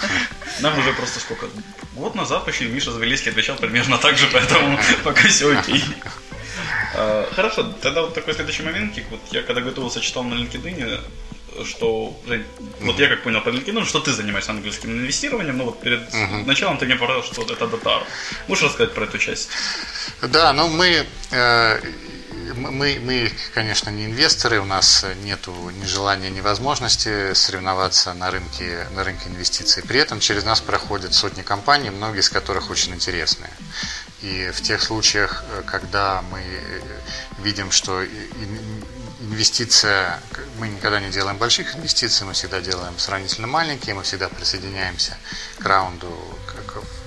Нам 0.61 0.79
уже 0.79 0.93
просто 0.93 1.19
сколько? 1.19 1.47
Год 1.93 2.15
назад 2.15 2.45
почти 2.45 2.65
Миша 2.65 2.91
Завелийский 2.91 3.31
отвечал 3.31 3.57
примерно 3.57 3.97
так 3.97 4.17
же, 4.17 4.27
поэтому 4.31 4.79
пока 5.03 5.27
все 5.27 5.57
окей. 5.57 5.83
А, 6.95 7.29
хорошо, 7.33 7.63
тогда 7.81 8.03
вот 8.03 8.13
такой 8.13 8.33
следующий 8.33 8.63
момент. 8.63 8.97
Вот 9.11 9.19
я 9.31 9.43
когда 9.43 9.61
готовился, 9.61 9.99
читал 9.99 10.23
на 10.23 10.35
LinkedIn, 10.35 11.01
что, 11.65 12.19
вот 12.81 12.99
я 12.99 13.09
как 13.09 13.23
понял 13.23 13.41
по 13.41 13.49
LinkedIn, 13.49 13.85
что 13.85 13.99
ты 13.99 14.11
занимаешься 14.13 14.51
английским 14.51 14.91
инвестированием, 14.91 15.57
но 15.57 15.65
вот 15.65 15.81
перед 15.81 16.01
uh-huh. 16.13 16.45
началом 16.45 16.77
ты 16.77 16.85
мне 16.85 16.95
показал, 16.95 17.23
что 17.23 17.41
это 17.43 17.67
датар. 17.67 18.03
Можешь 18.47 18.65
рассказать 18.65 18.93
про 18.93 19.05
эту 19.05 19.17
часть? 19.17 19.49
Да, 20.21 20.53
ну 20.53 20.67
мы, 20.67 21.05
э, 21.31 21.81
мы, 22.55 22.99
мы, 23.03 23.31
конечно, 23.53 23.89
не 23.89 24.05
инвесторы, 24.05 24.59
у 24.59 24.65
нас 24.65 25.05
нет 25.23 25.47
ни 25.47 25.85
желания, 25.85 26.29
ни 26.29 26.41
возможности 26.41 27.33
соревноваться 27.33 28.13
на 28.13 28.31
рынке, 28.31 28.87
на 28.95 29.03
рынке 29.03 29.29
инвестиций. 29.29 29.83
При 29.83 29.99
этом 29.99 30.19
через 30.19 30.43
нас 30.43 30.61
проходят 30.61 31.13
сотни 31.13 31.41
компаний, 31.41 31.89
многие 31.89 32.19
из 32.19 32.29
которых 32.29 32.69
очень 32.69 32.93
интересные. 32.93 33.51
И 34.21 34.49
в 34.53 34.61
тех 34.61 34.81
случаях, 34.81 35.43
э, 35.49 35.63
когда 35.65 36.23
мы 36.31 36.39
э, 36.39 36.81
видим, 37.43 37.71
что 37.71 38.03
инвестиция, 39.29 40.19
мы 40.57 40.69
никогда 40.69 40.99
не 40.99 41.09
делаем 41.09 41.37
больших 41.37 41.75
инвестиций, 41.75 42.25
мы 42.25 42.33
всегда 42.33 42.61
делаем 42.61 42.97
сравнительно 42.97 43.47
маленькие, 43.47 43.95
мы 43.95 44.03
всегда 44.03 44.29
присоединяемся 44.29 45.17
к 45.59 45.65
раунду 45.65 46.07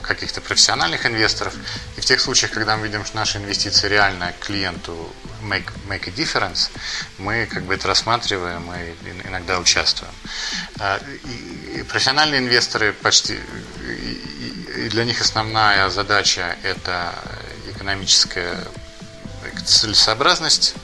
каких-то 0.02 0.40
профессиональных 0.40 1.06
инвесторов. 1.06 1.54
И 1.96 2.00
в 2.00 2.04
тех 2.04 2.20
случаях, 2.20 2.52
когда 2.52 2.76
мы 2.76 2.86
видим, 2.86 3.04
что 3.04 3.16
наши 3.16 3.38
инвестиции 3.38 3.88
реально 3.88 4.34
клиенту 4.40 5.12
make, 5.42 5.70
make 5.88 6.08
a 6.08 6.12
difference, 6.12 6.70
мы 7.18 7.46
как 7.46 7.62
бы 7.64 7.74
это 7.74 7.88
рассматриваем 7.88 8.70
и 8.72 9.28
иногда 9.28 9.58
участвуем. 9.58 10.12
А, 10.78 11.00
и 11.76 11.82
профессиональные 11.84 12.40
инвесторы 12.40 12.92
почти, 12.92 13.38
и 14.76 14.88
для 14.88 15.04
них 15.04 15.20
основная 15.20 15.88
задача 15.90 16.56
это 16.62 17.14
экономическая 17.68 18.66
целесообразность. 19.66 20.74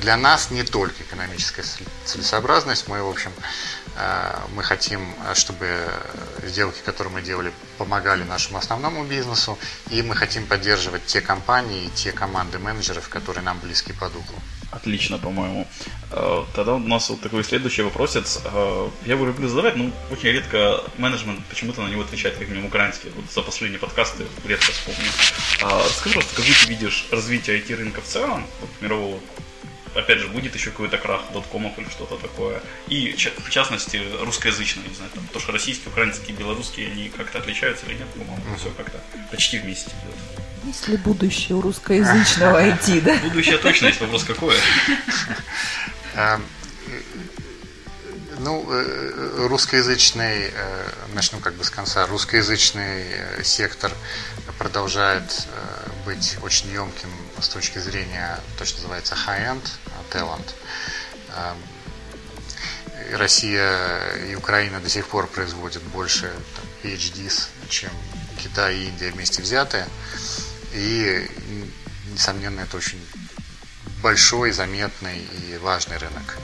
Для 0.00 0.16
нас 0.16 0.50
не 0.50 0.62
только 0.62 1.02
экономическая 1.02 1.64
целесообразность. 2.04 2.88
Мы, 2.88 3.02
в 3.02 3.08
общем, 3.08 3.32
э, 3.96 4.38
мы 4.54 4.62
хотим, 4.62 5.14
чтобы 5.34 5.88
сделки, 6.44 6.80
которые 6.84 7.12
мы 7.12 7.22
делали, 7.22 7.52
помогали 7.78 8.24
нашему 8.24 8.58
основному 8.58 9.04
бизнесу, 9.04 9.58
и 9.90 10.02
мы 10.02 10.14
хотим 10.16 10.46
поддерживать 10.46 11.06
те 11.06 11.20
компании 11.20 11.86
и 11.86 11.90
те 11.90 12.12
команды 12.12 12.58
менеджеров, 12.58 13.08
которые 13.08 13.44
нам 13.44 13.58
близки 13.60 13.92
по 13.92 14.08
духу. 14.08 14.34
Отлично, 14.72 15.18
по-моему. 15.18 15.68
Э, 16.10 16.44
тогда 16.54 16.74
у 16.74 16.78
нас 16.78 17.10
вот 17.10 17.20
такой 17.20 17.44
следующий 17.44 17.82
вопросец. 17.82 18.40
Э, 18.44 18.88
я 19.04 19.12
его 19.12 19.26
люблю 19.26 19.46
задавать, 19.46 19.76
но 19.76 19.90
очень 20.10 20.30
редко 20.30 20.82
менеджмент 20.96 21.44
почему-то 21.46 21.82
на 21.82 21.88
него 21.88 22.00
отвечает 22.00 22.36
как 22.36 22.48
минимум 22.48 22.68
украинский. 22.68 23.10
Вот 23.14 23.30
за 23.30 23.42
последние 23.42 23.78
подкасты 23.78 24.24
редко 24.46 24.72
вспомню. 24.72 25.10
Э, 25.60 25.84
расскажи, 25.84 26.14
просто, 26.14 26.34
как 26.36 26.44
ты 26.44 26.68
видишь 26.68 27.06
развитие 27.10 27.60
IT-рынка 27.60 28.00
в 28.00 28.04
целом, 28.04 28.46
мирового 28.80 29.20
опять 29.94 30.20
же, 30.20 30.28
будет 30.28 30.54
еще 30.54 30.70
какой-то 30.70 30.96
крах 30.96 31.20
доткомов 31.34 31.78
или 31.78 31.88
что-то 31.90 32.16
такое. 32.16 32.62
И, 32.88 33.12
в 33.12 33.50
частности, 33.50 34.00
русскоязычные, 34.22 34.88
не 34.88 34.94
знаю, 34.94 35.10
там, 35.14 35.26
то, 35.34 35.38
что 35.38 35.52
российские, 35.52 35.90
украинские, 35.90 36.34
белорусские, 36.34 36.90
они 36.90 37.10
как-то 37.10 37.38
отличаются 37.38 37.84
или 37.84 37.98
нет, 37.98 38.08
по-моему, 38.08 38.56
все 38.56 38.70
как-то 38.70 38.98
почти 39.30 39.58
вместе 39.58 39.90
идет. 39.90 40.41
Есть 40.64 40.88
ли 40.88 40.96
будущее 40.96 41.56
у 41.56 41.60
русскоязычного 41.60 42.62
IT, 42.66 43.00
да? 43.02 43.16
Будущее 43.18 43.58
точно 43.58 43.86
есть, 43.86 44.00
вопрос 44.00 44.24
какое? 44.24 44.56
Эм, 46.14 46.44
ну, 48.42 48.66
э, 48.70 49.46
русскоязычный, 49.48 50.50
э, 50.52 50.88
начну 51.14 51.38
как 51.40 51.54
бы 51.54 51.64
с 51.64 51.70
конца, 51.70 52.06
русскоязычный 52.06 53.04
э, 53.08 53.42
сектор 53.44 53.92
продолжает 54.58 55.48
быть 56.04 56.36
очень 56.42 56.70
емким 56.72 57.08
с 57.40 57.48
точки 57.48 57.78
зрения, 57.78 58.38
то, 58.58 58.64
что 58.64 58.78
называется 58.78 59.16
high-end 59.26 59.62
talent. 60.12 60.54
Эм, 61.36 61.56
Россия 63.16 64.14
и 64.30 64.34
Украина 64.34 64.80
до 64.80 64.88
сих 64.88 65.06
пор 65.06 65.26
производят 65.26 65.82
больше 65.84 66.32
там, 66.56 66.64
PhDs, 66.82 67.48
чем 67.68 67.90
Китай 68.42 68.76
и 68.76 68.88
Индия 68.88 69.10
вместе 69.10 69.42
взятые. 69.42 69.86
И, 70.72 71.30
несомненно, 72.12 72.60
это 72.60 72.76
очень 72.76 73.00
большой, 74.02 74.52
заметный 74.52 75.18
и 75.18 75.58
важный 75.58 75.98
рынок. 75.98 76.38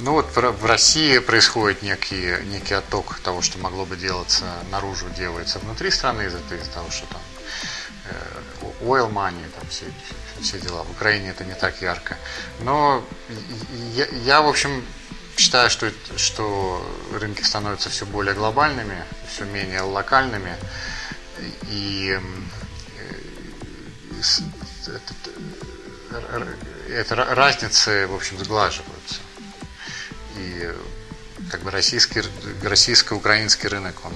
Ну 0.00 0.12
вот 0.12 0.34
в 0.34 0.64
России 0.64 1.18
происходит 1.18 1.82
некий, 1.82 2.42
некий 2.46 2.74
отток 2.74 3.18
того, 3.20 3.42
что 3.42 3.58
могло 3.58 3.84
бы 3.84 3.96
делаться 3.96 4.44
наружу, 4.70 5.06
делается 5.10 5.58
внутри 5.58 5.90
страны 5.90 6.22
из-за 6.22 6.38
того, 6.72 6.90
что 6.90 7.06
там 7.06 7.20
oil 8.82 9.10
money, 9.10 9.50
там 9.58 9.68
все, 9.68 9.84
все 10.40 10.58
дела. 10.58 10.84
В 10.84 10.90
Украине 10.90 11.30
это 11.30 11.44
не 11.44 11.54
так 11.54 11.82
ярко. 11.82 12.16
Но 12.60 13.04
я, 13.94 14.06
я 14.24 14.40
в 14.40 14.48
общем, 14.48 14.84
считаю, 15.36 15.68
что, 15.70 15.92
что 16.16 16.84
рынки 17.12 17.42
становятся 17.42 17.90
все 17.90 18.06
более 18.06 18.34
глобальными, 18.34 19.04
все 19.28 19.44
менее 19.44 19.82
локальными. 19.82 20.56
И 21.68 22.18
это 26.88 27.14
разницы, 27.14 28.06
в 28.06 28.14
общем, 28.14 28.38
сглаживаются. 28.38 29.16
И 30.36 30.72
как 31.50 31.62
бы 31.62 31.70
российский, 31.70 32.22
российско-украинский 32.62 33.68
рынок, 33.68 33.96
он, 34.04 34.14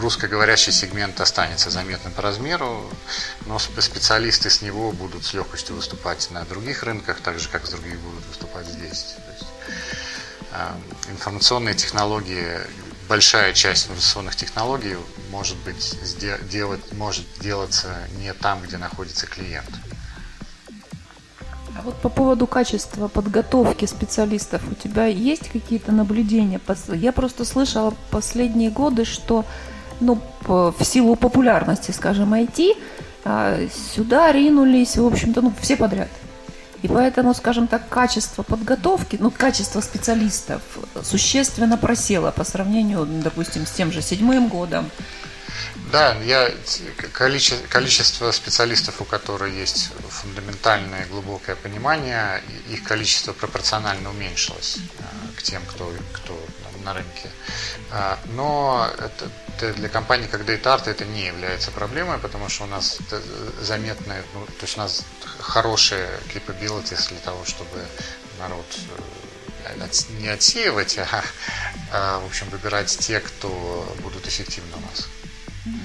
русскоговорящий 0.00 0.72
сегмент 0.72 1.20
останется 1.20 1.70
заметным 1.70 2.12
по 2.12 2.22
размеру, 2.22 2.90
но 3.46 3.58
специалисты 3.58 4.50
с 4.50 4.62
него 4.62 4.92
будут 4.92 5.24
с 5.24 5.32
легкостью 5.32 5.76
выступать 5.76 6.28
на 6.30 6.44
других 6.44 6.82
рынках, 6.82 7.20
так 7.20 7.38
же, 7.38 7.48
как 7.48 7.66
с 7.66 7.70
других 7.70 7.98
будут 8.00 8.26
выступать 8.26 8.66
здесь. 8.66 9.16
То 9.16 9.32
есть, 9.32 9.46
э, 10.52 11.10
информационные 11.10 11.74
технологии, 11.74 12.60
большая 13.08 13.52
часть 13.52 13.84
информационных 13.84 14.36
технологий 14.36 14.96
может 15.30 15.56
быть 15.58 15.96
делать, 16.50 16.80
может 16.92 17.24
делаться 17.40 17.88
не 18.20 18.32
там, 18.32 18.60
где 18.62 18.76
находится 18.76 19.26
клиент. 19.26 19.70
А 21.78 21.82
вот 21.82 21.94
по 22.00 22.08
поводу 22.08 22.46
качества 22.46 23.08
подготовки 23.08 23.84
специалистов, 23.84 24.62
у 24.70 24.74
тебя 24.74 25.06
есть 25.06 25.50
какие-то 25.50 25.92
наблюдения? 25.92 26.60
Я 26.88 27.12
просто 27.12 27.44
слышала 27.44 27.94
последние 28.10 28.70
годы, 28.70 29.04
что 29.04 29.44
ну, 30.00 30.20
в 30.46 30.82
силу 30.82 31.16
популярности, 31.16 31.90
скажем, 31.90 32.34
IT, 32.34 32.76
а, 33.24 33.58
сюда 33.94 34.32
ринулись, 34.32 34.96
в 34.96 35.06
общем-то, 35.06 35.42
ну, 35.42 35.52
все 35.60 35.76
подряд. 35.76 36.08
И 36.82 36.88
поэтому, 36.88 37.34
скажем 37.34 37.68
так, 37.68 37.88
качество 37.88 38.42
подготовки, 38.42 39.16
ну, 39.18 39.30
качество 39.30 39.80
специалистов 39.80 40.62
существенно 41.02 41.76
просело 41.76 42.30
по 42.30 42.44
сравнению, 42.44 43.06
допустим, 43.06 43.66
с 43.66 43.70
тем 43.70 43.92
же 43.92 44.02
седьмым 44.02 44.48
годом. 44.48 44.90
Да, 45.92 46.14
я, 46.24 46.50
количество, 47.12 47.66
количество 47.68 48.30
специалистов, 48.32 49.00
у 49.00 49.04
которых 49.04 49.54
есть 49.54 49.92
фундаментальное 50.08 51.06
глубокое 51.06 51.54
понимание, 51.56 52.42
их 52.70 52.82
количество 52.82 53.32
пропорционально 53.32 54.10
уменьшилось 54.10 54.78
э, 54.98 55.02
к 55.36 55.42
тем, 55.42 55.62
кто, 55.66 55.92
кто 56.12 56.45
на 56.86 56.94
рынке. 56.94 57.30
А, 57.90 58.18
но 58.26 58.88
это, 58.98 59.72
для 59.74 59.88
компании 59.88 60.26
как 60.26 60.42
DataArt 60.42 60.88
это 60.88 61.04
не 61.04 61.26
является 61.26 61.70
проблемой, 61.70 62.18
потому 62.18 62.48
что 62.48 62.64
у 62.64 62.66
нас 62.66 62.98
заметные, 63.60 64.22
ну, 64.34 64.46
то 64.46 64.62
есть 64.62 64.76
у 64.76 64.80
нас 64.80 65.04
хорошие 65.38 66.08
capabilities 66.32 67.08
для 67.08 67.18
того, 67.18 67.44
чтобы 67.44 67.84
народ 68.38 68.66
э, 69.64 69.88
не 70.20 70.28
отсеивать, 70.28 70.98
а, 70.98 71.22
а 71.92 72.20
в 72.20 72.26
общем 72.26 72.48
выбирать 72.50 72.96
те, 72.98 73.20
кто 73.20 73.96
будут 74.02 74.26
эффективны 74.26 74.76
у 74.76 74.80
нас. 74.80 75.08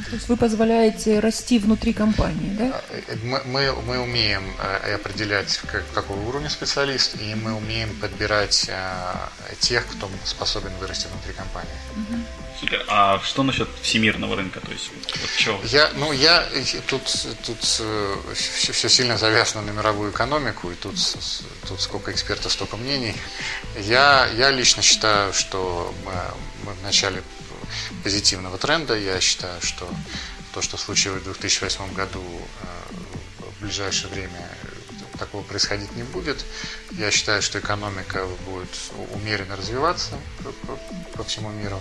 То 0.09 0.15
есть 0.15 0.29
вы 0.29 0.37
позволяете 0.37 1.19
расти 1.19 1.57
внутри 1.57 1.93
компании, 1.93 2.55
да? 2.57 2.81
Мы, 3.23 3.41
мы, 3.45 3.73
мы 3.81 3.99
умеем 3.99 4.43
э, 4.59 4.95
определять, 4.95 5.57
как, 5.71 5.83
какого 5.93 6.19
уровня 6.27 6.49
специалист, 6.49 7.15
и 7.19 7.33
мы 7.33 7.53
умеем 7.53 7.89
подбирать 7.95 8.69
а, 8.69 9.29
тех, 9.59 9.87
кто 9.87 10.09
способен 10.23 10.71
вырасти 10.79 11.07
внутри 11.07 11.33
компании. 11.33 11.73
Супер. 12.59 12.85
А 12.87 13.19
что 13.23 13.41
насчет 13.41 13.67
всемирного 13.81 14.35
рынка? 14.35 14.59
То 14.59 14.71
есть, 14.71 14.91
вот 14.91 15.29
что? 15.35 15.59
Я, 15.65 15.89
ну, 15.95 16.11
я 16.11 16.45
тут, 16.87 17.01
тут 17.45 17.59
все, 17.63 18.21
все 18.35 18.87
сильно 18.89 19.17
завязано 19.17 19.63
на 19.63 19.71
мировую 19.71 20.11
экономику, 20.11 20.69
и 20.69 20.75
тут, 20.75 20.95
тут 21.67 21.81
сколько 21.81 22.11
экспертов, 22.11 22.51
столько 22.51 22.77
мнений. 22.77 23.15
Я, 23.79 24.27
я 24.37 24.51
лично 24.51 24.83
считаю, 24.83 25.33
что 25.33 25.91
мы, 26.05 26.13
мы 26.65 26.73
в 26.73 26.83
начале 26.83 27.23
позитивного 28.03 28.57
тренда. 28.57 28.97
Я 28.97 29.19
считаю, 29.19 29.61
что 29.61 29.89
то, 30.53 30.61
что 30.61 30.77
случилось 30.77 31.21
в 31.21 31.25
2008 31.25 31.93
году, 31.93 32.23
э, 32.61 33.45
в 33.57 33.61
ближайшее 33.61 34.11
время 34.11 34.49
такого 35.21 35.43
происходить 35.43 35.95
не 35.95 36.03
будет. 36.03 36.43
Я 36.91 37.11
считаю, 37.11 37.41
что 37.43 37.59
экономика 37.59 38.27
будет 38.45 38.75
умеренно 39.13 39.55
развиваться 39.55 40.17
по, 41.15 41.23
всему 41.23 41.51
миру. 41.51 41.79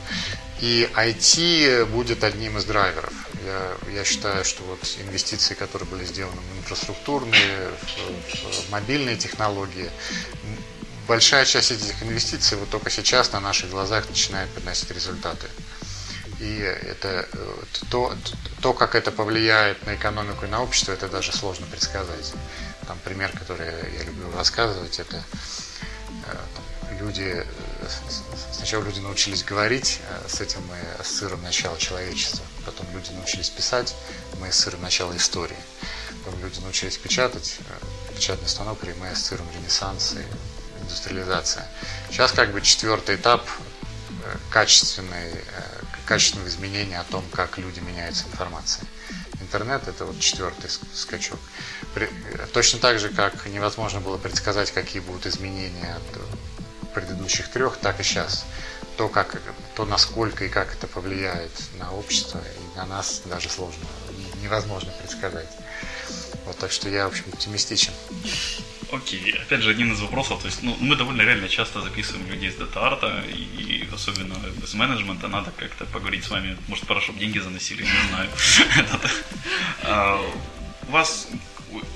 И 0.60 0.88
IT 0.94 1.86
будет 1.86 2.22
одним 2.22 2.58
из 2.58 2.64
драйверов. 2.66 3.14
Я, 3.42 3.92
я 3.92 4.04
считаю, 4.04 4.44
что 4.44 4.62
вот 4.64 4.80
инвестиции, 5.00 5.54
которые 5.54 5.88
были 5.88 6.04
сделаны 6.04 6.36
в 6.36 6.58
инфраструктурные, 6.58 7.70
в, 7.70 8.66
в 8.66 8.70
мобильные 8.70 9.16
технологии, 9.16 9.90
большая 11.10 11.44
часть 11.44 11.72
этих 11.72 12.00
инвестиций 12.04 12.56
вот 12.56 12.70
только 12.70 12.88
сейчас 12.88 13.32
на 13.32 13.40
наших 13.40 13.70
глазах 13.70 14.08
начинает 14.08 14.48
приносить 14.50 14.92
результаты. 14.92 15.48
И 16.38 16.58
это 16.60 17.28
то, 17.90 18.14
то, 18.62 18.72
как 18.72 18.94
это 18.94 19.10
повлияет 19.10 19.84
на 19.86 19.96
экономику 19.96 20.44
и 20.44 20.48
на 20.48 20.62
общество, 20.62 20.92
это 20.92 21.08
даже 21.08 21.32
сложно 21.32 21.66
предсказать. 21.66 22.32
Там 22.86 22.96
пример, 23.02 23.32
который 23.36 23.66
я 23.66 24.04
люблю 24.04 24.30
рассказывать, 24.36 25.00
это 25.00 25.20
э, 26.28 26.36
люди 27.00 27.44
сначала 28.52 28.84
люди 28.84 29.00
научились 29.00 29.42
говорить, 29.42 29.98
э, 30.08 30.28
с 30.28 30.40
этим 30.40 30.60
мы 30.68 31.04
с 31.04 31.08
сыром 31.08 31.42
начала 31.42 31.76
человечества. 31.76 32.44
Потом 32.64 32.86
люди 32.94 33.10
научились 33.10 33.50
писать, 33.50 33.96
мы 34.38 34.52
с 34.52 34.60
сыром 34.60 34.82
начала 34.82 35.16
истории. 35.16 35.58
Потом 36.24 36.40
люди 36.40 36.60
научились 36.60 36.98
печатать, 36.98 37.58
э, 37.58 38.14
печатный 38.14 38.48
станок, 38.48 38.84
и 38.84 38.92
мы 39.00 39.12
сыром 39.16 39.48
ренессанс 39.56 40.12
и 40.12 40.49
индустриализация. 40.90 41.66
Сейчас 42.10 42.32
как 42.32 42.52
бы 42.52 42.60
четвертый 42.60 43.16
этап 43.16 43.46
качественной 44.50 45.32
качественного 46.04 46.48
изменения 46.48 46.98
о 46.98 47.04
том, 47.04 47.24
как 47.32 47.56
люди 47.58 47.78
меняются 47.78 48.24
информацией. 48.26 48.86
Интернет– 49.40 49.82
это 49.88 50.04
вот 50.04 50.18
четвертый 50.18 50.68
скачок. 50.92 51.38
точно 52.52 52.80
так 52.80 52.98
же, 52.98 53.10
как 53.10 53.46
невозможно 53.46 54.00
было 54.00 54.18
предсказать, 54.18 54.72
какие 54.72 55.00
будут 55.00 55.26
изменения 55.26 55.94
от 55.94 56.92
предыдущих 56.92 57.48
трех, 57.48 57.76
так 57.76 58.00
и 58.00 58.02
сейчас. 58.02 58.44
То, 58.96 59.08
как, 59.08 59.40
то, 59.76 59.84
насколько 59.86 60.44
и 60.44 60.48
как 60.48 60.74
это 60.74 60.86
повлияет 60.88 61.52
на 61.78 61.92
общество 61.92 62.38
и 62.40 62.76
на 62.76 62.86
нас, 62.86 63.22
даже 63.24 63.48
сложно, 63.48 63.84
невозможно 64.42 64.92
предсказать. 65.00 65.48
Вот, 66.44 66.58
так 66.58 66.72
что 66.72 66.88
я, 66.88 67.06
в 67.06 67.12
общем, 67.12 67.24
оптимистичен. 67.32 67.92
Окей, 68.92 69.32
опять 69.32 69.62
же, 69.62 69.70
один 69.70 69.92
из 69.92 70.00
вопросов, 70.00 70.40
то 70.40 70.46
есть, 70.46 70.62
ну, 70.62 70.76
мы 70.80 70.96
довольно 70.96 71.22
реально 71.22 71.48
часто 71.48 71.80
записываем 71.80 72.28
людей 72.28 72.48
из 72.48 72.56
дата-арта, 72.56 73.24
и 73.28 73.88
особенно 73.92 74.34
из 74.62 74.74
менеджмента, 74.74 75.28
надо 75.28 75.52
как-то 75.56 75.84
поговорить 75.84 76.24
с 76.24 76.30
вами, 76.30 76.56
может, 76.68 76.86
пора, 76.86 77.00
чтобы 77.00 77.20
деньги 77.20 77.38
заносили, 77.38 77.82
не 77.82 78.08
знаю. 78.08 78.30
А, 79.82 80.20
у 80.88 80.92
вас, 80.92 81.28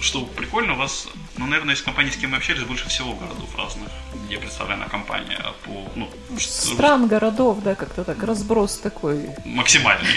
что 0.01 0.25
прикольно, 0.25 0.75
у 0.75 0.77
вас, 0.77 1.09
ну, 1.37 1.47
наверное, 1.47 1.75
из 1.75 1.83
компаний, 1.83 2.11
с 2.11 2.17
кем 2.17 2.31
мы 2.31 2.37
общались, 2.37 2.63
больше 2.63 2.89
всего 2.89 3.15
городов 3.15 3.55
разных, 3.57 3.89
где 4.27 4.39
представлена 4.39 4.87
компания. 4.87 5.41
По, 5.65 5.91
ну, 5.95 6.11
Стран, 6.39 7.07
городов, 7.09 7.59
да, 7.63 7.75
как-то 7.75 8.05
так, 8.05 8.23
разброс 8.23 8.79
такой. 8.79 9.29
Максимальный. 9.45 10.09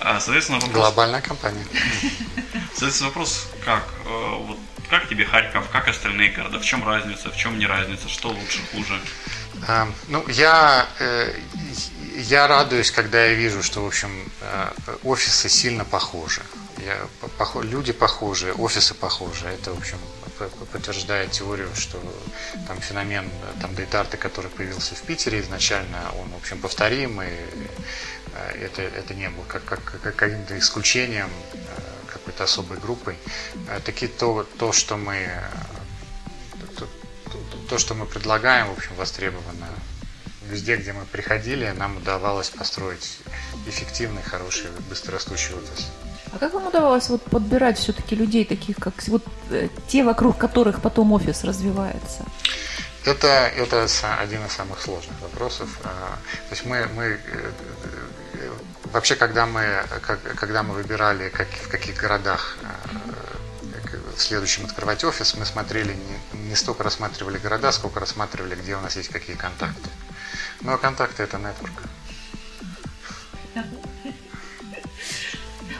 А, 0.00 0.20
соответственно, 0.20 0.58
вопрос... 0.58 0.76
Глобальная 0.76 1.20
компания. 1.20 1.66
Соответственно, 2.74 3.10
вопрос, 3.10 3.48
как, 3.64 3.88
э, 4.04 4.36
вот, 4.46 4.58
как 4.94 5.08
тебе 5.08 5.24
Харьков, 5.24 5.68
как 5.70 5.88
остальные 5.88 6.30
города, 6.30 6.58
в 6.58 6.64
чем 6.64 6.86
разница, 6.86 7.30
в 7.30 7.36
чем 7.36 7.58
не 7.58 7.66
разница, 7.66 8.08
что 8.08 8.28
лучше, 8.28 8.60
хуже? 8.72 9.00
А, 9.66 9.88
ну, 10.08 10.24
я, 10.28 10.86
э, 11.00 11.34
я 12.16 12.46
радуюсь, 12.46 12.92
когда 12.92 13.24
я 13.24 13.34
вижу, 13.34 13.62
что, 13.62 13.82
в 13.82 13.86
общем, 13.86 14.10
э, 14.40 14.70
офисы 15.02 15.48
сильно 15.48 15.84
похожи. 15.84 16.42
Я, 16.78 17.08
люди 17.62 17.92
похожи, 17.92 18.52
офисы 18.52 18.94
похожи. 18.94 19.46
Это, 19.46 19.74
в 19.74 19.78
общем, 19.78 19.98
подтверждает 20.72 21.32
теорию, 21.32 21.70
что 21.74 21.98
там 22.68 22.80
феномен 22.80 23.28
там 23.60 23.74
дейтарты, 23.74 24.16
который 24.16 24.50
появился 24.50 24.94
в 24.94 25.02
Питере 25.02 25.40
изначально, 25.40 25.98
он, 26.20 26.28
в 26.28 26.36
общем, 26.36 26.58
повторим, 26.58 27.20
и 27.20 27.26
э, 27.26 28.66
это, 28.66 28.82
это 28.82 29.14
не 29.14 29.28
было 29.28 29.44
как, 29.44 29.64
как, 29.64 30.14
каким-то 30.14 30.56
исключением 30.56 31.30
какой-то 32.34 32.44
особой 32.44 32.78
группой. 32.78 33.16
Э, 33.68 33.80
такие 33.84 34.10
то, 34.10 34.46
то, 34.58 34.72
что 34.72 34.96
мы 34.96 35.28
то, 36.76 36.86
то, 37.68 37.78
что 37.78 37.94
мы 37.94 38.06
предлагаем, 38.06 38.68
в 38.68 38.72
общем, 38.72 38.94
востребовано 38.96 39.68
везде, 40.50 40.76
где 40.76 40.92
мы 40.92 41.04
приходили, 41.04 41.72
нам 41.78 41.96
удавалось 41.96 42.50
построить 42.50 43.18
эффективный, 43.66 44.22
хороший, 44.22 44.70
быстрорастущий 44.90 45.54
офис. 45.54 45.88
А 46.32 46.38
как 46.38 46.52
вам 46.54 46.66
удавалось 46.66 47.08
вот 47.08 47.22
подбирать 47.22 47.78
все-таки 47.78 48.16
людей 48.16 48.44
таких, 48.44 48.76
как 48.76 48.94
вот 49.08 49.24
э, 49.50 49.68
те, 49.88 50.04
вокруг 50.04 50.36
которых 50.36 50.82
потом 50.82 51.12
офис 51.12 51.44
развивается? 51.44 52.24
Это, 53.04 53.28
это 53.56 53.86
один 54.20 54.44
из 54.46 54.52
самых 54.52 54.80
сложных 54.80 55.20
вопросов. 55.20 55.68
А, 55.84 56.18
то 56.48 56.54
есть 56.54 56.64
мы, 56.66 56.86
мы 56.96 57.04
э, 57.04 57.18
Вообще, 58.92 59.16
когда 59.16 59.46
мы, 59.46 59.82
как, 60.02 60.22
когда 60.36 60.62
мы 60.62 60.74
выбирали, 60.74 61.28
как, 61.28 61.48
в 61.48 61.68
каких 61.68 61.96
городах 61.96 62.56
э, 62.62 63.04
в 64.16 64.20
следующем 64.20 64.64
открывать 64.64 65.02
офис, 65.04 65.34
мы 65.34 65.44
смотрели, 65.44 65.94
не, 66.32 66.48
не 66.48 66.54
столько 66.54 66.82
рассматривали 66.82 67.38
города, 67.38 67.72
сколько 67.72 68.00
рассматривали, 68.00 68.54
где 68.54 68.76
у 68.76 68.80
нас 68.80 68.96
есть 68.96 69.08
какие 69.08 69.36
контакты. 69.36 69.90
Ну 70.60 70.72
а 70.72 70.78
контакты 70.78 71.22
это 71.22 71.38
нетворк. 71.38 71.82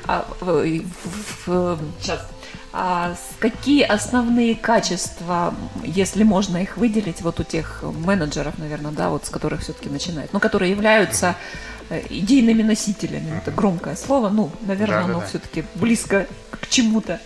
А, 0.07 0.27
в, 0.41 1.79
сейчас. 2.01 2.29
А 2.77 3.17
какие 3.39 3.85
основные 3.85 4.57
качества, 4.57 5.55
если 5.85 6.25
можно 6.25 6.59
их 6.59 6.77
выделить, 6.77 7.23
вот 7.23 7.39
у 7.39 7.45
тех 7.45 7.83
менеджеров, 7.83 8.59
наверное, 8.59 8.91
да, 8.91 9.11
вот 9.11 9.27
с 9.27 9.31
которых 9.31 9.61
все-таки 9.61 9.89
начинают, 9.89 10.33
ну, 10.33 10.41
которые 10.41 10.73
являются 10.73 11.29
э, 11.29 11.74
идейными 12.09 12.63
носителями, 12.63 13.37
это 13.39 13.51
громкое 13.51 13.97
слово, 13.97 14.29
ну, 14.31 14.51
наверное, 14.63 15.01
Да-да-да. 15.03 15.19
оно 15.19 15.27
все-таки 15.27 15.65
близко 15.75 16.27
к 16.51 16.69
чему-то. 16.69 17.21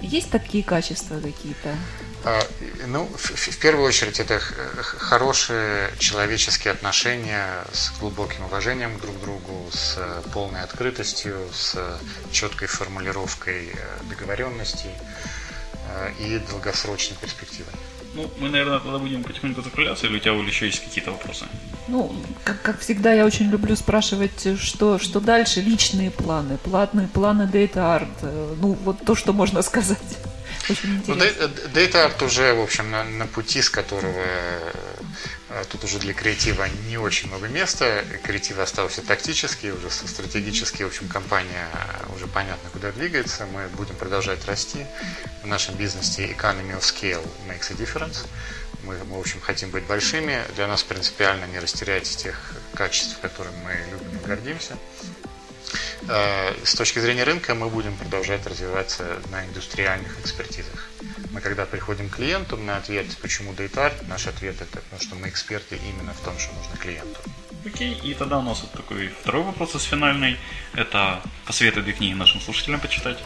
Есть 0.00 0.30
такие 0.30 0.62
качества 0.62 1.18
какие-то? 1.20 1.74
А, 2.24 2.40
Ну, 2.86 3.06
в, 3.06 3.30
в- 3.36 3.58
первую 3.58 3.86
очередь, 3.86 4.20
это 4.20 4.38
хорошие 4.38 5.90
человеческие 5.98 6.72
отношения 6.72 7.64
с 7.72 7.90
глубоким 7.98 8.44
уважением 8.44 8.98
друг 8.98 9.16
к 9.16 9.20
другу, 9.20 9.68
с 9.72 9.94
э, 9.98 10.22
полной 10.32 10.62
открытостью, 10.62 11.36
с 11.52 11.76
четкой 12.32 12.68
формулировкой 12.68 13.68
э, 13.68 13.76
договоренностей 14.10 14.90
э, 15.88 16.12
и 16.18 16.38
долгосрочной 16.50 17.16
перспективой. 17.18 17.72
Ну, 18.14 18.30
мы, 18.38 18.48
наверное, 18.48 18.78
тогда 18.78 18.98
будем 18.98 19.22
потихоньку 19.24 19.62
закругляться, 19.62 20.06
или 20.06 20.16
у 20.16 20.18
тебя, 20.20 20.32
еще 20.32 20.66
есть 20.66 20.84
какие-то 20.84 21.10
вопросы? 21.10 21.46
Ну, 21.88 22.14
как, 22.44 22.62
как 22.62 22.80
всегда, 22.80 23.12
я 23.12 23.26
очень 23.26 23.50
люблю 23.50 23.74
спрашивать, 23.76 24.58
что, 24.58 24.98
что 24.98 25.20
дальше, 25.20 25.60
личные 25.60 26.10
планы, 26.10 26.56
платные 26.58 27.08
планы 27.08 27.42
Data 27.42 27.76
Art, 27.76 28.08
э, 28.22 28.54
ну, 28.60 28.76
вот 28.84 29.04
то, 29.04 29.14
что 29.14 29.32
можно 29.32 29.62
сказать. 29.62 29.98
Очень 30.70 31.02
Ну, 31.06 31.14
интересно. 31.14 31.50
Data 31.74 32.06
Art 32.06 32.24
уже, 32.24 32.54
в 32.54 32.62
общем, 32.62 32.90
на, 32.90 33.04
на 33.04 33.26
пути, 33.26 33.60
с 33.60 33.68
которого 33.68 34.14
э, 34.16 34.72
тут 35.70 35.84
уже 35.84 35.98
для 35.98 36.14
креатива 36.14 36.68
не 36.88 36.98
очень 36.98 37.28
много 37.28 37.48
места. 37.48 38.04
Креатив 38.24 38.58
остался 38.58 39.02
тактический, 39.02 39.70
уже 39.70 39.90
стратегически, 39.90 40.82
в 40.82 40.88
общем, 40.88 41.08
компания 41.08 41.68
уже 42.14 42.26
понятно, 42.26 42.70
куда 42.70 42.92
двигается. 42.92 43.46
Мы 43.46 43.68
будем 43.68 43.94
продолжать 43.96 44.44
расти. 44.46 44.86
В 45.42 45.46
нашем 45.46 45.76
бизнесе 45.76 46.26
economy 46.26 46.76
of 46.76 46.80
scale 46.80 47.24
makes 47.48 47.70
a 47.70 47.74
difference. 47.74 48.26
Мы, 48.84 48.96
мы, 49.04 49.16
в 49.16 49.20
общем, 49.20 49.40
хотим 49.40 49.70
быть 49.70 49.84
большими. 49.84 50.42
Для 50.56 50.66
нас 50.66 50.82
принципиально 50.82 51.46
не 51.46 51.58
растерять 51.58 52.08
тех 52.08 52.52
качеств, 52.74 53.18
которыми 53.20 53.56
мы 53.64 53.72
любим 53.90 54.18
и 54.18 54.26
гордимся. 54.26 54.76
Э, 56.08 56.52
С 56.64 56.74
точки 56.74 56.98
зрения 56.98 57.24
рынка 57.24 57.54
мы 57.54 57.68
будем 57.68 57.96
продолжать 57.96 58.46
развиваться 58.46 59.04
на 59.30 59.44
индустриальных 59.46 60.20
экспертизах. 60.20 60.90
Мы 61.34 61.40
когда 61.40 61.66
приходим 61.66 62.08
к 62.08 62.14
клиенту 62.14 62.56
на 62.56 62.76
ответ, 62.76 63.06
почему 63.20 63.52
Art, 63.54 64.06
наш 64.06 64.28
ответ 64.28 64.54
это 64.62 64.78
потому, 64.78 65.02
что 65.02 65.16
мы 65.16 65.28
эксперты 65.28 65.76
именно 65.88 66.14
в 66.14 66.20
том, 66.20 66.38
что 66.38 66.54
нужно 66.54 66.76
клиенту. 66.76 67.20
Окей, 67.66 67.92
и 68.04 68.14
тогда 68.14 68.38
у 68.38 68.42
нас 68.42 68.62
вот 68.62 68.70
такой 68.70 69.08
второй 69.08 69.42
вопрос 69.42 69.74
из 69.74 69.82
финальный. 69.82 70.38
Это 70.74 71.20
посоветуй 71.44 71.82
две 71.82 71.92
книги 71.92 72.14
нашим 72.14 72.40
слушателям 72.40 72.78
почитать. 72.78 73.18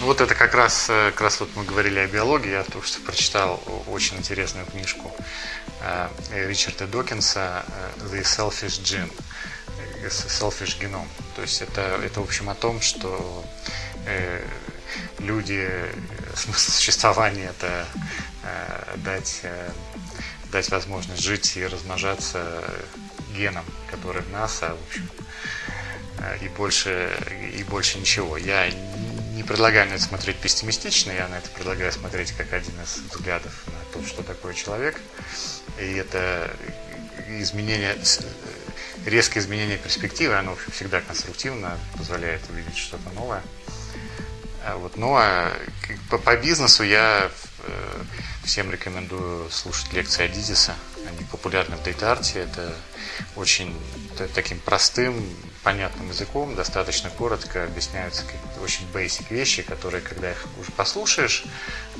Ну, 0.00 0.06
вот 0.06 0.22
это 0.22 0.34
как 0.34 0.54
раз, 0.54 0.88
э, 0.88 1.10
как 1.10 1.20
раз 1.20 1.40
вот 1.40 1.50
мы 1.54 1.64
говорили 1.64 1.98
о 1.98 2.06
биологии, 2.06 2.48
я 2.50 2.64
только 2.64 2.86
что 2.86 3.02
прочитал 3.02 3.62
очень 3.88 4.16
интересную 4.16 4.64
книжку 4.64 5.14
э, 5.82 6.08
Ричарда 6.32 6.86
Докинса 6.86 7.66
э, 7.68 8.06
The 8.06 8.22
Selfish 8.22 8.80
Gene, 8.82 9.12
э, 10.02 10.08
Selfish 10.08 10.80
Genome. 10.80 11.08
То 11.36 11.42
есть 11.42 11.60
это, 11.60 12.00
это 12.02 12.20
в 12.20 12.24
общем 12.24 12.48
о 12.48 12.54
том, 12.54 12.80
что 12.80 13.44
э, 14.06 14.42
люди, 15.18 15.66
э, 15.68 15.92
смысл 16.38 16.70
существования 16.70 17.50
это 17.50 17.86
э, 18.44 18.96
дать, 18.98 19.40
э, 19.42 19.70
дать 20.50 20.70
возможность 20.70 21.22
жить 21.22 21.56
и 21.56 21.66
размножаться 21.66 22.64
геном, 23.36 23.64
который 23.90 24.22
в 24.22 24.30
нас, 24.30 24.62
а 24.62 24.74
в 24.74 24.88
общем, 24.88 25.10
э, 26.18 26.38
и 26.42 26.48
больше, 26.48 27.12
и 27.56 27.62
больше 27.64 27.98
ничего. 27.98 28.36
Я 28.36 28.70
не 28.70 29.42
предлагаю 29.42 29.88
на 29.88 29.94
это 29.94 30.02
смотреть 30.02 30.36
пессимистично, 30.38 31.10
я 31.12 31.28
на 31.28 31.38
это 31.38 31.50
предлагаю 31.50 31.92
смотреть 31.92 32.32
как 32.32 32.52
один 32.52 32.74
из 32.82 32.98
взглядов 33.10 33.64
на 33.66 34.00
то, 34.00 34.06
что 34.06 34.22
такое 34.22 34.54
человек. 34.54 35.00
И 35.80 35.94
это 35.94 36.50
изменение, 37.28 37.96
резкое 39.04 39.40
изменение 39.40 39.78
перспективы, 39.78 40.34
оно 40.34 40.52
в 40.52 40.54
общем, 40.54 40.72
всегда 40.72 41.00
конструктивно, 41.00 41.78
позволяет 41.96 42.40
увидеть 42.50 42.76
что-то 42.76 43.10
новое. 43.10 43.42
А 44.68 44.76
Вот, 44.76 44.98
ну 44.98 45.16
а 45.16 45.50
по, 46.10 46.18
по 46.18 46.36
бизнесу 46.36 46.82
я 46.82 47.30
э, 47.60 48.02
всем 48.44 48.70
рекомендую 48.70 49.48
слушать 49.50 49.94
лекции 49.94 50.26
Адизиса. 50.26 50.74
Они 51.08 51.24
популярны 51.24 51.76
в 51.76 51.82
дейт-арте. 51.82 52.40
Это 52.40 52.74
очень 53.34 53.74
таким 54.34 54.60
простым, 54.60 55.24
понятным 55.62 56.10
языком, 56.10 56.54
достаточно 56.54 57.08
коротко 57.08 57.64
объясняются 57.64 58.24
какие-то 58.24 58.60
очень 58.60 58.86
basic 58.92 59.26
вещи, 59.30 59.62
которые, 59.62 60.02
когда 60.02 60.30
их 60.32 60.44
уже 60.60 60.70
послушаешь 60.72 61.44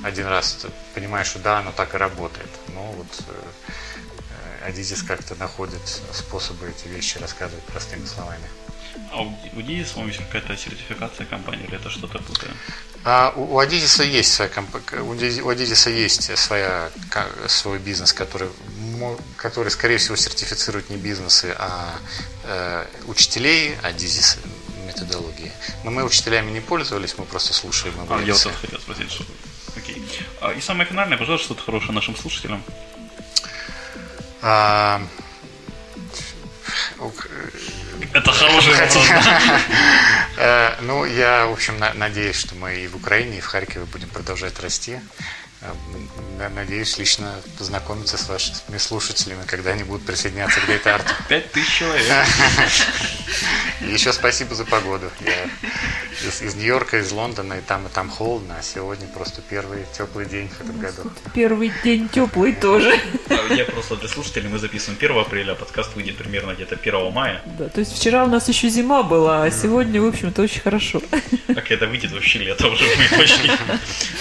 один 0.03 0.27
раз, 0.27 0.67
понимаешь, 0.95 1.29
что 1.29 1.39
да, 1.39 1.61
оно 1.61 1.73
так 1.73 1.95
и 1.95 1.97
работает. 1.97 2.51
Но 2.75 2.93
вот 2.93 3.25
э, 3.29 4.67
Адизис 4.67 5.03
как-то 5.03 5.37
находит 5.37 5.81
способы 6.13 6.69
эти 6.69 6.87
вещи 6.89 7.17
рассказывать 7.17 7.65
простыми 7.65 8.05
словами. 8.05 8.45
А 9.13 9.23
у, 9.23 9.35
у 9.57 9.63
Дизис, 9.63 9.93
по-моему, 9.93 10.13
есть 10.13 10.25
какая-то 10.27 10.57
сертификация 10.57 11.27
компании, 11.27 11.65
или 11.67 11.77
это 11.77 11.91
что-то 11.91 12.19
путаю? 12.19 12.53
А 13.05 13.33
у, 13.37 13.55
у 13.55 13.61
есть 14.05 14.33
своя 14.33 14.51
у 15.03 15.15
у 15.43 15.49
Адизиса 15.49 15.91
есть 15.91 16.37
своя, 16.37 16.91
свой 17.47 17.79
бизнес, 17.79 18.13
который, 18.13 18.49
который, 19.37 19.71
скорее 19.71 19.99
всего, 19.99 20.17
сертифицирует 20.17 20.91
не 20.91 20.97
бизнесы, 20.97 21.55
а 21.59 21.99
э, 22.45 22.87
учителей 23.07 23.77
Адизис 23.83 24.39
методологии. 24.87 25.53
Но 25.85 25.91
мы 25.91 26.05
учителями 26.05 26.51
не 26.51 26.61
пользовались, 26.61 27.17
мы 27.19 27.25
просто 27.25 27.53
слушаем 27.55 27.95
А, 28.11 28.21
я 28.21 28.35
вот 28.35 28.55
хотел 28.61 28.81
спросить, 28.81 29.13
что... 29.13 29.25
Окей. 29.77 30.03
А, 30.41 30.53
и 30.53 30.61
самое 30.61 30.89
финальное, 30.89 31.19
пожалуйста, 31.19 31.47
что-то 31.47 31.63
хорошее 31.63 31.93
нашим 31.93 32.17
слушателям. 32.17 32.63
А, 34.43 35.01
Это 38.19 38.33
хороший 38.33 38.73
вопрос. 38.75 38.97
Э, 40.41 40.77
Ну, 40.83 41.05
я, 41.05 41.47
в 41.47 41.53
общем, 41.53 41.79
на- 41.79 41.95
надеюсь, 41.95 42.37
что 42.37 42.55
мы 42.55 42.77
и 42.77 42.87
в 42.87 42.95
Украине, 42.97 43.39
и 43.39 43.41
в 43.41 43.47
Харькове 43.47 43.85
будем 43.87 44.09
продолжать 44.09 44.61
расти. 44.61 45.01
Э, 45.63 46.49
Надеюсь 46.55 46.97
лично 46.99 47.35
познакомиться 47.59 48.17
с 48.17 48.29
вашими 48.29 48.79
слушателями, 48.79 49.43
когда 49.47 49.71
они 49.73 49.83
будут 49.83 50.07
присоединяться 50.07 50.61
к 50.61 50.69
Art. 50.69 51.05
Пять 51.29 51.51
тысяч 51.53 51.79
человек. 51.79 52.07
Еще 53.81 54.13
спасибо 54.13 54.55
за 54.55 54.65
погоду. 54.65 55.11
Я 55.21 55.49
из, 56.23 56.43
из 56.43 56.55
Нью-Йорка, 56.55 56.99
из 56.99 57.11
Лондона, 57.13 57.55
и 57.55 57.61
там, 57.61 57.87
и 57.87 57.89
там 57.91 58.09
холодно, 58.11 58.57
а 58.59 58.63
сегодня 58.63 59.07
просто 59.09 59.41
первый 59.43 59.85
теплый 59.97 60.27
день 60.27 60.49
в 60.49 60.61
этом 60.61 60.79
году. 60.79 61.11
Первый 61.35 61.73
день 61.85 62.09
теплый 62.09 62.55
тоже. 62.55 62.99
А, 63.29 63.55
Я 63.55 63.65
просто 63.65 63.97
для 63.97 64.09
слушателей, 64.09 64.49
мы 64.49 64.59
записываем 64.59 64.99
1 65.01 65.19
апреля, 65.19 65.53
а 65.53 65.55
подкаст 65.55 65.95
выйдет 65.95 66.17
примерно 66.17 66.53
где-то 66.53 66.77
1 66.77 67.13
мая. 67.13 67.43
Да, 67.59 67.69
то 67.69 67.81
есть 67.81 67.97
вчера 67.97 68.25
у 68.25 68.29
нас 68.29 68.49
еще 68.49 68.69
зима 68.69 69.03
была, 69.03 69.45
а 69.45 69.51
сегодня, 69.51 70.01
в 70.01 70.07
общем-то, 70.07 70.43
очень 70.43 70.61
хорошо. 70.61 71.01
Как 71.47 71.71
это 71.71 71.87
выйдет 71.87 72.13
вообще 72.13 72.39
лето 72.41 72.69
уже 72.69 72.85
будет 72.85 73.11
почти. 73.17 73.51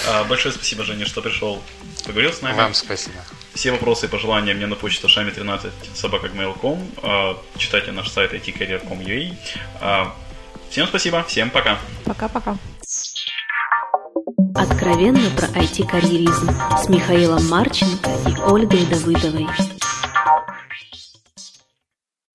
А, 0.06 0.24
Большое 0.24 0.52
спасибо, 0.54 0.84
Женя, 0.84 1.06
что 1.06 1.22
пришел, 1.22 1.62
поговорил 2.04 2.32
с 2.32 2.42
нами. 2.42 2.56
Вам 2.56 2.74
спасибо. 2.74 3.16
Все 3.54 3.72
вопросы 3.72 4.06
и 4.06 4.08
пожелания 4.08 4.54
мне 4.54 4.66
на 4.66 4.76
почту 4.76 5.08
шами 5.08 5.30
13 5.30 5.72
собакагmail.com. 5.94 6.90
А, 7.02 7.36
Читайте 7.56 7.92
наш 7.92 8.08
сайт 8.10 8.32
itcareer.com.ua. 8.32 10.12
Всем 10.70 10.86
спасибо, 10.86 11.24
всем 11.24 11.50
пока. 11.50 11.78
Пока-пока. 12.04 12.56
Откровенно 14.54 15.30
про 15.36 15.46
IT-карьеризм 15.48 16.50
с 16.82 16.88
Михаилом 16.88 17.48
Марченко 17.48 18.10
и 18.28 18.40
Ольгой 18.40 18.84
Давыдовой. 18.86 19.46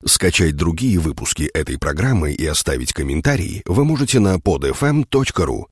Скачать 0.05 0.55
другие 0.55 0.99
выпуски 0.99 1.43
этой 1.43 1.77
программы 1.77 2.33
и 2.33 2.45
оставить 2.45 2.93
комментарии 2.93 3.61
вы 3.65 3.85
можете 3.85 4.19
на 4.19 4.35
podfm.ru. 4.35 5.65